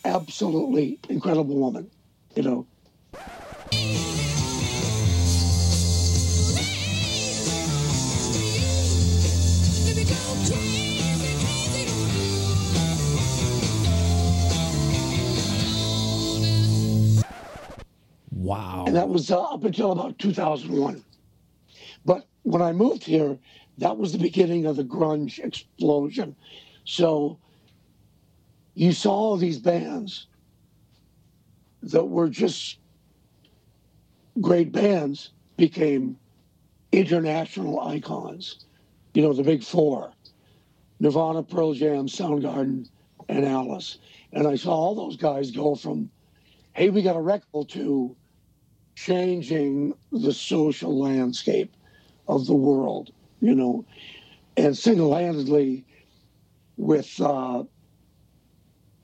Absolutely 0.06 1.00
incredible 1.10 1.56
woman, 1.56 1.90
you 2.34 2.42
know. 2.42 2.66
Wow. 18.46 18.85
And 18.87 18.94
that 18.94 19.09
was 19.09 19.32
uh, 19.32 19.42
up 19.42 19.64
until 19.64 19.90
about 19.90 20.20
2001. 20.20 21.04
But 22.04 22.28
when 22.44 22.62
I 22.62 22.70
moved 22.70 23.02
here, 23.02 23.37
that 23.78 23.96
was 23.96 24.12
the 24.12 24.18
beginning 24.18 24.66
of 24.66 24.76
the 24.76 24.85
grunge 24.85 25.40
explosion. 25.40 26.37
So 26.85 27.40
you 28.74 28.92
saw 28.92 29.11
all 29.11 29.37
these 29.37 29.59
bands 29.59 30.28
that 31.82 32.04
were 32.04 32.28
just 32.28 32.78
great 34.40 34.70
bands 34.70 35.30
became 35.56 36.16
international 36.92 37.80
icons. 37.80 38.64
You 39.14 39.22
know, 39.22 39.32
the 39.32 39.42
big 39.42 39.64
four 39.64 40.12
Nirvana, 41.00 41.42
Pearl 41.42 41.74
Jam, 41.74 42.06
Soundgarden, 42.06 42.88
and 43.28 43.44
Alice. 43.44 43.98
And 44.32 44.46
I 44.46 44.54
saw 44.54 44.70
all 44.70 44.94
those 44.94 45.16
guys 45.16 45.50
go 45.50 45.74
from, 45.74 46.09
hey, 46.74 46.90
we 46.90 47.02
got 47.02 47.16
a 47.16 47.20
record 47.20 47.68
to 47.70 48.14
changing 48.96 49.94
the 50.11 50.32
social 50.32 50.98
landscape 50.98 51.72
of 52.26 52.46
the 52.46 52.54
world, 52.54 53.12
you 53.40 53.54
know, 53.54 53.85
and 54.56 54.76
single 54.76 55.14
handedly 55.14 55.85
with 56.76 57.20
uh, 57.20 57.62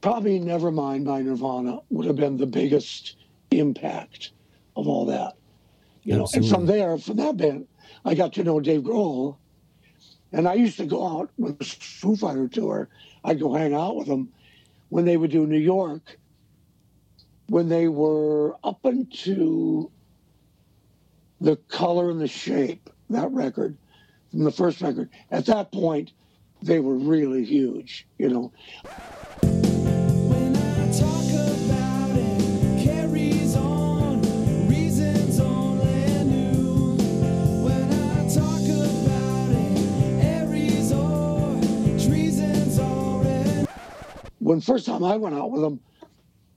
probably 0.01 0.41
Nevermind 0.41 1.05
by 1.05 1.23
Nirvana 1.23 1.81
would 1.91 2.07
have 2.07 2.17
been 2.17 2.37
the 2.37 2.47
biggest 2.47 3.17
impact 3.51 4.33
of 4.75 4.89
all 4.89 5.07
that. 5.07 5.35
You 6.03 6.17
know, 6.17 6.27
and 6.35 6.49
from 6.49 6.67
there, 6.67 6.99
from 6.99 7.19
that 7.19 7.37
band, 7.37 7.69
I 8.05 8.15
got 8.15 8.33
to 8.33 8.43
know 8.43 8.59
Dave 8.59 8.83
Grohl. 8.83 9.37
And 10.33 10.49
I 10.49 10.55
used 10.55 10.79
to 10.79 10.87
go 10.87 11.07
out 11.07 11.31
with 11.37 11.59
the 11.59 11.65
Foo 11.65 12.17
Fighter 12.17 12.49
tour. 12.49 12.89
I'd 13.23 13.39
go 13.39 13.55
hang 13.55 13.75
out 13.75 13.97
with 13.97 14.09
them 14.09 14.31
when 14.89 15.05
they 15.05 15.19
would 15.19 15.31
do 15.31 15.47
New 15.47 15.59
York 15.59 16.19
when 17.49 17.69
they 17.69 17.89
were 17.89 18.57
up 18.65 18.85
into 18.85 19.91
the 21.41 21.57
color 21.69 22.11
and 22.11 22.21
the 22.21 22.29
shape, 22.29 22.89
that 23.11 23.31
record, 23.31 23.77
from 24.31 24.45
the 24.45 24.51
first 24.51 24.81
record. 24.81 25.11
At 25.31 25.47
that 25.47 25.73
point, 25.73 26.13
they 26.63 26.79
were 26.79 26.95
really 26.97 27.45
huge, 27.45 28.07
you 28.19 28.29
know. 28.29 28.53
When 29.43 30.57
I 30.57 30.93
talk 30.93 31.25
about 31.65 32.17
it, 32.17 32.85
carries 32.85 33.57
on, 33.57 34.23
reasons 34.69 35.41
only 35.41 36.25
new. 36.25 36.97
When 37.65 37.93
I 37.93 38.29
talk 38.33 38.63
about 38.63 39.51
it, 39.51 40.25
Aries 40.25 40.93
or 40.93 41.61
treason's 41.99 42.79
already. 42.79 43.67
When 44.39 44.61
first 44.61 44.87
time 44.87 45.03
I 45.03 45.17
went 45.17 45.35
out 45.35 45.51
with 45.51 45.63
them, 45.63 45.81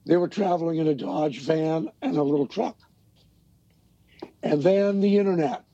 they 0.06 0.16
were 0.16 0.28
traveling 0.28 0.78
in 0.78 0.86
a 0.86 0.94
Dodge 0.94 1.40
van 1.40 1.90
and 2.00 2.16
a 2.16 2.22
little 2.22 2.46
truck. 2.46 2.78
And 4.42 4.62
then 4.62 5.00
the 5.00 5.18
internet. 5.18 5.64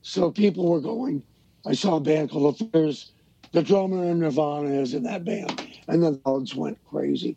So 0.00 0.30
people 0.30 0.68
were 0.68 0.80
going. 0.80 1.22
I 1.66 1.74
saw 1.74 1.96
a 1.96 2.00
band 2.00 2.30
called 2.30 2.72
There's 2.72 3.12
the 3.52 3.62
drummer 3.62 4.10
in 4.10 4.20
Nirvana 4.20 4.70
is 4.70 4.94
in 4.94 5.02
that 5.02 5.24
band. 5.24 5.62
And 5.88 6.02
the 6.02 6.16
crowds 6.16 6.54
went 6.54 6.78
crazy, 6.86 7.36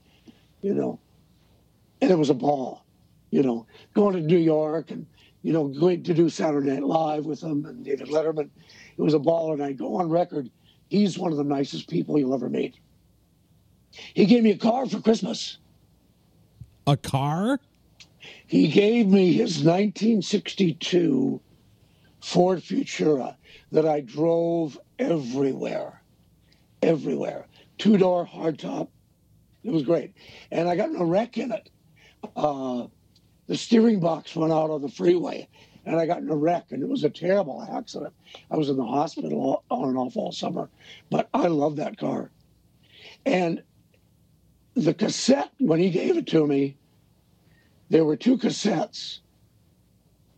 you 0.62 0.74
know. 0.74 0.98
And 2.02 2.10
it 2.10 2.18
was 2.18 2.30
a 2.30 2.34
ball, 2.34 2.86
you 3.32 3.44
know, 3.44 3.68
going 3.94 4.16
to 4.16 4.22
New 4.22 4.38
York 4.38 4.92
and, 4.92 5.06
you 5.42 5.52
know, 5.52 5.68
going 5.68 6.04
to 6.04 6.14
do 6.14 6.30
Saturday 6.30 6.72
Night 6.72 6.84
Live 6.84 7.26
with 7.26 7.42
them 7.42 7.66
and 7.66 7.84
David 7.84 8.08
Letterman. 8.08 8.50
It 8.98 9.02
was 9.02 9.14
a 9.14 9.20
ball. 9.20 9.52
And 9.52 9.62
I 9.62 9.74
go 9.74 9.96
on 9.98 10.10
record, 10.10 10.50
he's 10.88 11.18
one 11.18 11.32
of 11.32 11.38
the 11.38 11.44
nicest 11.44 11.90
people 11.90 12.18
you'll 12.18 12.34
ever 12.34 12.50
meet. 12.50 12.78
He 13.92 14.26
gave 14.26 14.44
me 14.44 14.52
a 14.52 14.58
car 14.58 14.86
for 14.86 15.02
Christmas. 15.02 15.58
A 16.88 16.98
car? 16.98 17.60
He 18.46 18.68
gave 18.68 19.08
me 19.08 19.34
his 19.34 19.64
1962 19.64 21.42
Ford 22.22 22.60
Futura 22.60 23.36
that 23.72 23.88
I 23.88 24.02
drove 24.02 24.80
everywhere, 25.00 26.02
everywhere. 26.82 27.48
Two 27.78 27.98
door 27.98 28.26
hardtop. 28.26 28.90
It 29.64 29.72
was 29.72 29.84
great. 29.84 30.14
And 30.52 30.70
I 30.70 30.76
got 30.76 30.90
in 30.90 30.96
a 30.98 31.06
wreck 31.06 31.38
in 31.38 31.52
it. 31.52 31.70
Uh, 32.36 32.88
the 33.48 33.58
steering 33.58 34.00
box 34.00 34.36
went 34.36 34.54
out 34.54 34.70
on 34.70 34.82
the 34.82 34.90
freeway 34.90 35.48
and 35.86 35.96
I 36.00 36.06
got 36.06 36.20
in 36.20 36.30
a 36.30 36.36
wreck 36.36 36.72
and 36.72 36.82
it 36.82 36.90
was 36.90 37.04
a 37.04 37.10
terrible 37.10 37.68
accident. 37.72 38.14
I 38.50 38.58
was 38.58 38.70
in 38.70 38.78
the 38.78 38.86
hospital 38.86 39.64
on 39.70 39.90
and 39.90 39.98
off 39.98 40.18
all 40.18 40.32
summer, 40.32 40.70
but 41.10 41.30
I 41.34 41.48
love 41.48 41.76
that 41.78 41.98
car. 41.98 42.32
And 43.26 43.64
the 44.76 44.94
cassette, 44.94 45.52
when 45.60 45.80
he 45.80 45.90
gave 45.90 46.18
it 46.18 46.28
to 46.28 46.46
me, 46.46 46.78
there 47.90 48.06
were 48.06 48.16
two 48.16 48.38
cassettes 48.38 49.20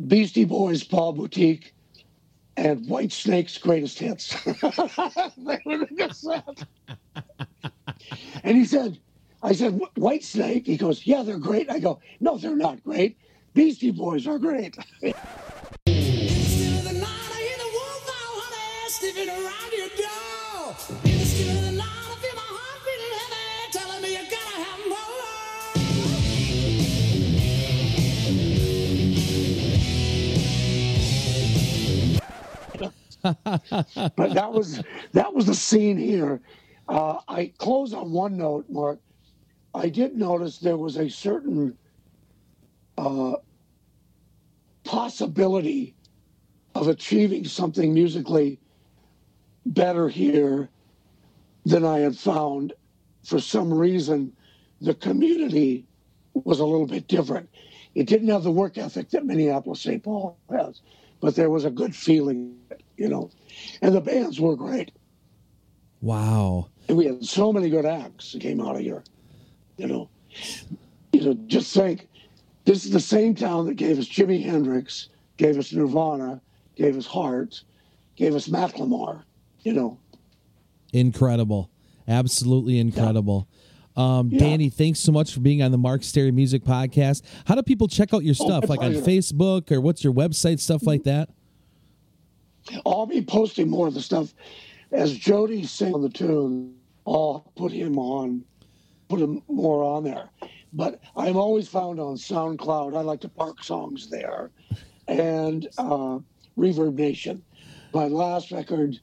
Beastie 0.05 0.45
Boys, 0.45 0.83
Paul 0.83 1.13
Boutique, 1.13 1.73
and 2.55 2.85
Whitesnake's 2.87 3.57
Greatest 3.57 3.97
Hits. 3.97 4.41
they 4.43 5.59
were 5.65 5.79
the 5.79 5.87
cassette. 5.97 6.65
and 8.43 8.57
he 8.57 8.63
said, 8.65 8.99
I 9.41 9.53
said, 9.53 9.79
Whitesnake? 9.95 10.65
He 10.67 10.77
goes, 10.77 11.05
Yeah, 11.07 11.23
they're 11.23 11.39
great. 11.39 11.71
I 11.71 11.79
go, 11.79 11.99
No, 12.19 12.37
they're 12.37 12.55
not 12.55 12.83
great. 12.83 13.17
Beastie 13.53 13.91
Boys 13.91 14.27
are 14.27 14.37
great. 14.37 14.77
But 33.23 34.33
that 34.33 34.51
was 34.51 34.81
that 35.13 35.33
was 35.33 35.45
the 35.45 35.55
scene 35.55 35.97
here. 35.97 36.41
Uh, 36.87 37.19
I 37.27 37.51
close 37.57 37.93
on 37.93 38.11
one 38.11 38.37
note, 38.37 38.65
Mark. 38.69 38.99
I 39.73 39.89
did 39.89 40.15
notice 40.15 40.57
there 40.59 40.77
was 40.77 40.97
a 40.97 41.09
certain 41.09 41.77
uh, 42.97 43.33
possibility 44.83 45.95
of 46.75 46.87
achieving 46.87 47.45
something 47.45 47.93
musically 47.93 48.59
better 49.65 50.07
here 50.07 50.69
than 51.65 51.83
I 51.83 51.99
had 51.99 52.17
found. 52.17 52.73
For 53.23 53.39
some 53.39 53.73
reason, 53.73 54.31
the 54.79 54.93
community 54.93 55.85
was 56.33 56.59
a 56.59 56.65
little 56.65 56.87
bit 56.87 57.07
different. 57.07 57.49
It 57.95 58.07
didn't 58.07 58.29
have 58.29 58.43
the 58.43 58.51
work 58.51 58.77
ethic 58.77 59.09
that 59.09 59.25
Minneapolis 59.25 59.81
St. 59.81 60.01
Paul 60.03 60.37
has, 60.49 60.81
but 61.19 61.35
there 61.35 61.49
was 61.49 61.65
a 61.65 61.71
good 61.71 61.95
feeling, 61.95 62.55
you 62.97 63.07
know. 63.07 63.29
And 63.81 63.95
the 63.95 64.01
bands 64.01 64.39
were 64.39 64.55
great. 64.55 64.91
Wow. 66.01 66.69
And 66.87 66.97
we 66.97 67.05
had 67.05 67.23
so 67.23 67.51
many 67.51 67.69
good 67.69 67.85
acts 67.85 68.33
that 68.33 68.41
came 68.41 68.61
out 68.61 68.75
of 68.75 68.81
here. 68.81 69.03
You 69.77 69.87
know, 69.87 70.09
you 71.13 71.21
know, 71.21 71.33
just 71.47 71.73
think, 71.73 72.07
this 72.65 72.85
is 72.85 72.91
the 72.91 72.99
same 72.99 73.33
town 73.35 73.65
that 73.67 73.75
gave 73.75 73.97
us 73.97 74.07
Jimi 74.07 74.43
Hendrix, 74.43 75.09
gave 75.37 75.57
us 75.57 75.71
Nirvana, 75.71 76.41
gave 76.75 76.97
us 76.97 77.05
Heart, 77.05 77.63
gave 78.15 78.35
us 78.35 78.47
Macklemore. 78.47 79.23
You 79.61 79.73
know, 79.73 79.99
Incredible. 80.93 81.69
Absolutely 82.07 82.79
incredible. 82.79 83.47
Um, 83.95 84.29
Yeah. 84.31 84.39
Danny, 84.39 84.69
thanks 84.69 84.99
so 84.99 85.11
much 85.11 85.33
for 85.33 85.39
being 85.39 85.61
on 85.61 85.71
the 85.71 85.77
Mark 85.77 86.03
Stary 86.03 86.31
Music 86.31 86.63
Podcast. 86.63 87.23
How 87.45 87.55
do 87.55 87.63
people 87.63 87.87
check 87.87 88.13
out 88.13 88.23
your 88.23 88.35
stuff? 88.35 88.65
Oh, 88.65 88.67
like 88.67 88.79
on. 88.79 88.93
Facebook 88.93 89.71
or 89.71 89.81
what's 89.81 90.03
your 90.03 90.13
website, 90.13 90.59
stuff 90.59 90.85
like 90.85 91.03
that? 91.03 91.29
I'll 92.85 93.05
be 93.05 93.21
posting 93.21 93.69
more 93.69 93.87
of 93.87 93.93
the 93.93 94.01
stuff 94.01 94.33
as 94.91 95.17
Jody 95.17 95.65
sings 95.65 95.93
on 95.93 96.01
the 96.01 96.09
tune. 96.09 96.75
I'll 97.05 97.51
put 97.55 97.71
him 97.71 97.97
on, 97.97 98.43
put 99.07 99.19
him 99.19 99.41
more 99.47 99.83
on 99.83 100.03
there. 100.03 100.29
But 100.73 100.99
I'm 101.15 101.37
always 101.37 101.67
found 101.67 101.99
on 101.99 102.15
SoundCloud. 102.15 102.95
I 102.95 103.01
like 103.01 103.21
to 103.21 103.29
park 103.29 103.63
songs 103.63 104.09
there, 104.09 104.51
and 105.07 105.67
uh, 105.77 106.19
Reverb 106.57 106.95
Nation. 106.95 107.43
My 107.93 108.07
last 108.07 108.51
record, 108.51 108.99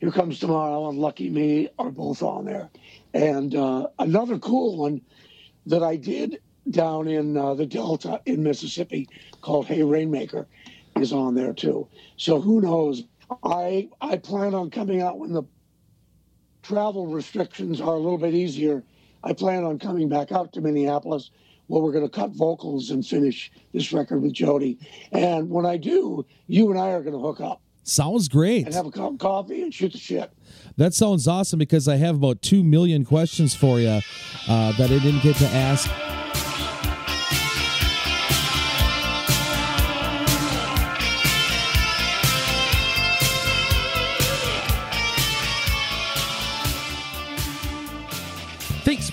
Here 0.00 0.10
Comes 0.10 0.38
Tomorrow 0.38 0.90
and 0.90 0.98
Lucky 0.98 1.30
Me, 1.30 1.68
are 1.78 1.90
both 1.90 2.22
on 2.22 2.44
there. 2.44 2.68
And 3.14 3.54
uh, 3.54 3.88
another 3.98 4.38
cool 4.38 4.76
one 4.76 5.00
that 5.64 5.82
I 5.82 5.96
did 5.96 6.40
down 6.70 7.08
in 7.08 7.36
uh, 7.36 7.54
the 7.54 7.66
Delta 7.66 8.20
in 8.26 8.42
Mississippi 8.42 9.08
called 9.40 9.66
Hey 9.66 9.82
Rainmaker 9.82 10.46
is 11.00 11.12
on 11.12 11.34
there 11.34 11.52
too. 11.52 11.88
So 12.16 12.40
who 12.40 12.60
knows? 12.60 13.04
I 13.42 13.88
I 14.00 14.16
plan 14.16 14.54
on 14.54 14.70
coming 14.70 15.02
out 15.02 15.18
when 15.18 15.32
the 15.32 15.42
travel 16.62 17.06
restrictions 17.06 17.80
are 17.80 17.94
a 17.94 17.98
little 17.98 18.18
bit 18.18 18.34
easier. 18.34 18.82
I 19.22 19.32
plan 19.32 19.64
on 19.64 19.78
coming 19.78 20.08
back 20.08 20.32
out 20.32 20.52
to 20.54 20.60
Minneapolis 20.60 21.30
where 21.68 21.82
we're 21.82 21.92
going 21.92 22.04
to 22.08 22.10
cut 22.10 22.30
vocals 22.30 22.90
and 22.90 23.04
finish 23.04 23.50
this 23.72 23.92
record 23.92 24.22
with 24.22 24.32
Jody. 24.32 24.78
And 25.10 25.50
when 25.50 25.66
I 25.66 25.76
do, 25.76 26.24
you 26.46 26.70
and 26.70 26.78
I 26.78 26.90
are 26.90 27.02
going 27.02 27.14
to 27.14 27.18
hook 27.20 27.40
up 27.40 27.60
Sounds 27.82 28.28
great. 28.28 28.66
and 28.66 28.74
have 28.74 28.86
a 28.86 28.90
cup 28.90 29.12
of 29.14 29.18
coffee 29.18 29.62
and 29.62 29.74
shoot 29.74 29.90
the 29.92 29.98
shit. 29.98 30.30
That 30.76 30.94
sounds 30.94 31.26
awesome 31.26 31.58
because 31.58 31.88
I 31.88 31.96
have 31.96 32.14
about 32.16 32.40
2 32.42 32.62
million 32.62 33.04
questions 33.04 33.54
for 33.54 33.80
you 33.80 33.88
uh, 33.88 34.72
that 34.76 34.90
I 34.90 34.98
didn't 34.98 35.22
get 35.22 35.34
to 35.36 35.46
ask. 35.46 35.90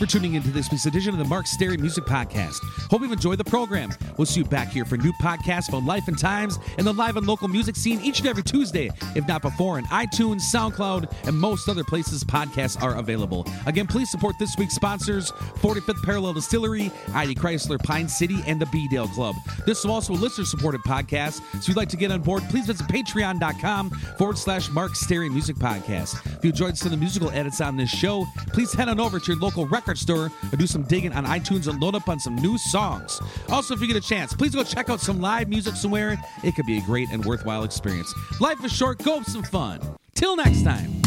For 0.04 0.08
tuning 0.08 0.34
into 0.34 0.50
this 0.50 0.70
week's 0.70 0.86
edition 0.86 1.14
of 1.14 1.18
the 1.18 1.24
Mark 1.24 1.48
Stary 1.48 1.78
Music 1.78 2.04
Podcast. 2.04 2.58
Hope 2.92 3.04
you've 3.04 3.14
enjoyed 3.14 3.38
the 3.38 3.46
program. 3.46 3.90
We'll 4.18 4.26
see 4.26 4.42
you 4.42 4.46
back 4.46 4.68
here 4.68 4.84
for 4.84 4.98
new 4.98 5.14
podcasts 5.14 5.70
about 5.70 5.86
life 5.86 6.10
and 6.10 6.20
times 6.20 6.60
and 6.78 6.86
the 6.86 6.92
live 6.92 7.16
and 7.16 7.26
local 7.26 7.48
music 7.48 7.78
scene 7.78 8.02
each 8.02 8.20
and 8.20 8.28
every 8.28 8.44
Tuesday, 8.44 8.92
if 9.16 9.26
not 9.30 9.42
before, 9.42 9.78
on 9.78 9.86
iTunes, 9.86 10.42
SoundCloud, 10.42 11.10
and 11.26 11.40
most 11.40 11.70
other 11.70 11.86
places 11.86 12.22
podcasts 12.22 12.84
are 12.84 12.98
available. 12.98 13.48
Again, 13.66 13.88
please 13.88 14.12
support 14.12 14.36
this 14.40 14.58
week's 14.58 14.74
sponsors 14.74 15.32
45th 15.32 16.04
Parallel 16.04 16.34
Distillery, 16.34 16.92
ID 17.14 17.36
Chrysler, 17.36 17.82
Pine 17.82 18.10
City, 18.10 18.44
and 18.46 18.60
the 18.60 18.66
B 18.66 18.90
Dale 18.90 19.08
Club. 19.08 19.36
This 19.66 19.80
is 19.80 19.86
also 19.86 20.12
a 20.12 20.16
listener 20.16 20.44
supported 20.44 20.82
podcast, 20.82 21.36
so 21.36 21.58
if 21.60 21.68
you'd 21.70 21.78
like 21.78 21.88
to 21.88 21.98
get 21.98 22.12
on 22.12 22.22
board, 22.22 22.44
please 22.50 22.66
visit 22.66 22.86
patreon.com 22.88 23.90
forward 24.18 24.38
slash 24.38 24.70
Mark 24.70 24.98
Stary 24.98 25.30
Music 25.30 25.56
Podcast. 25.56 26.26
If 26.40 26.44
you 26.44 26.50
enjoyed 26.50 26.78
some 26.78 26.88
of 26.88 26.92
the 26.92 26.98
musical 26.98 27.32
edits 27.32 27.62
on 27.62 27.78
this 27.78 27.90
show, 27.90 28.26
please 28.48 28.74
head 28.74 28.90
on 28.90 29.00
over 29.00 29.18
to 29.18 29.32
your 29.32 29.40
local 29.40 29.66
record 29.66 29.93
store 29.98 30.32
and 30.42 30.58
do 30.58 30.68
some 30.68 30.84
digging 30.84 31.14
on 31.14 31.26
iTunes 31.26 31.68
and 31.68 31.82
load 31.82 31.96
up 31.96 32.10
on 32.10 32.20
some 32.20 32.36
new 32.36 32.58
songs. 32.58 33.22
Also, 33.50 33.74
if 33.74 33.82
you 33.82 33.88
get 33.88 33.96
a 33.96 34.02
chance, 34.02 34.34
please 34.34 34.56
go 34.56 34.64
check 34.64 34.90
out 34.90 35.00
some 35.00 35.22
live 35.22 35.50
music 35.50 35.76
somewhere. 35.76 36.18
It 36.44 36.56
could 36.56 36.66
be 36.66 36.78
a 36.78 36.82
great 36.82 37.10
and 37.12 37.24
worthwhile 37.26 37.64
experience. 37.64 38.14
Life 38.40 38.64
is 38.64 38.72
short, 38.72 39.04
go 39.04 39.18
have 39.18 39.28
some 39.28 39.44
fun. 39.44 39.80
Till 40.16 40.36
next 40.36 40.64
time. 40.64 41.03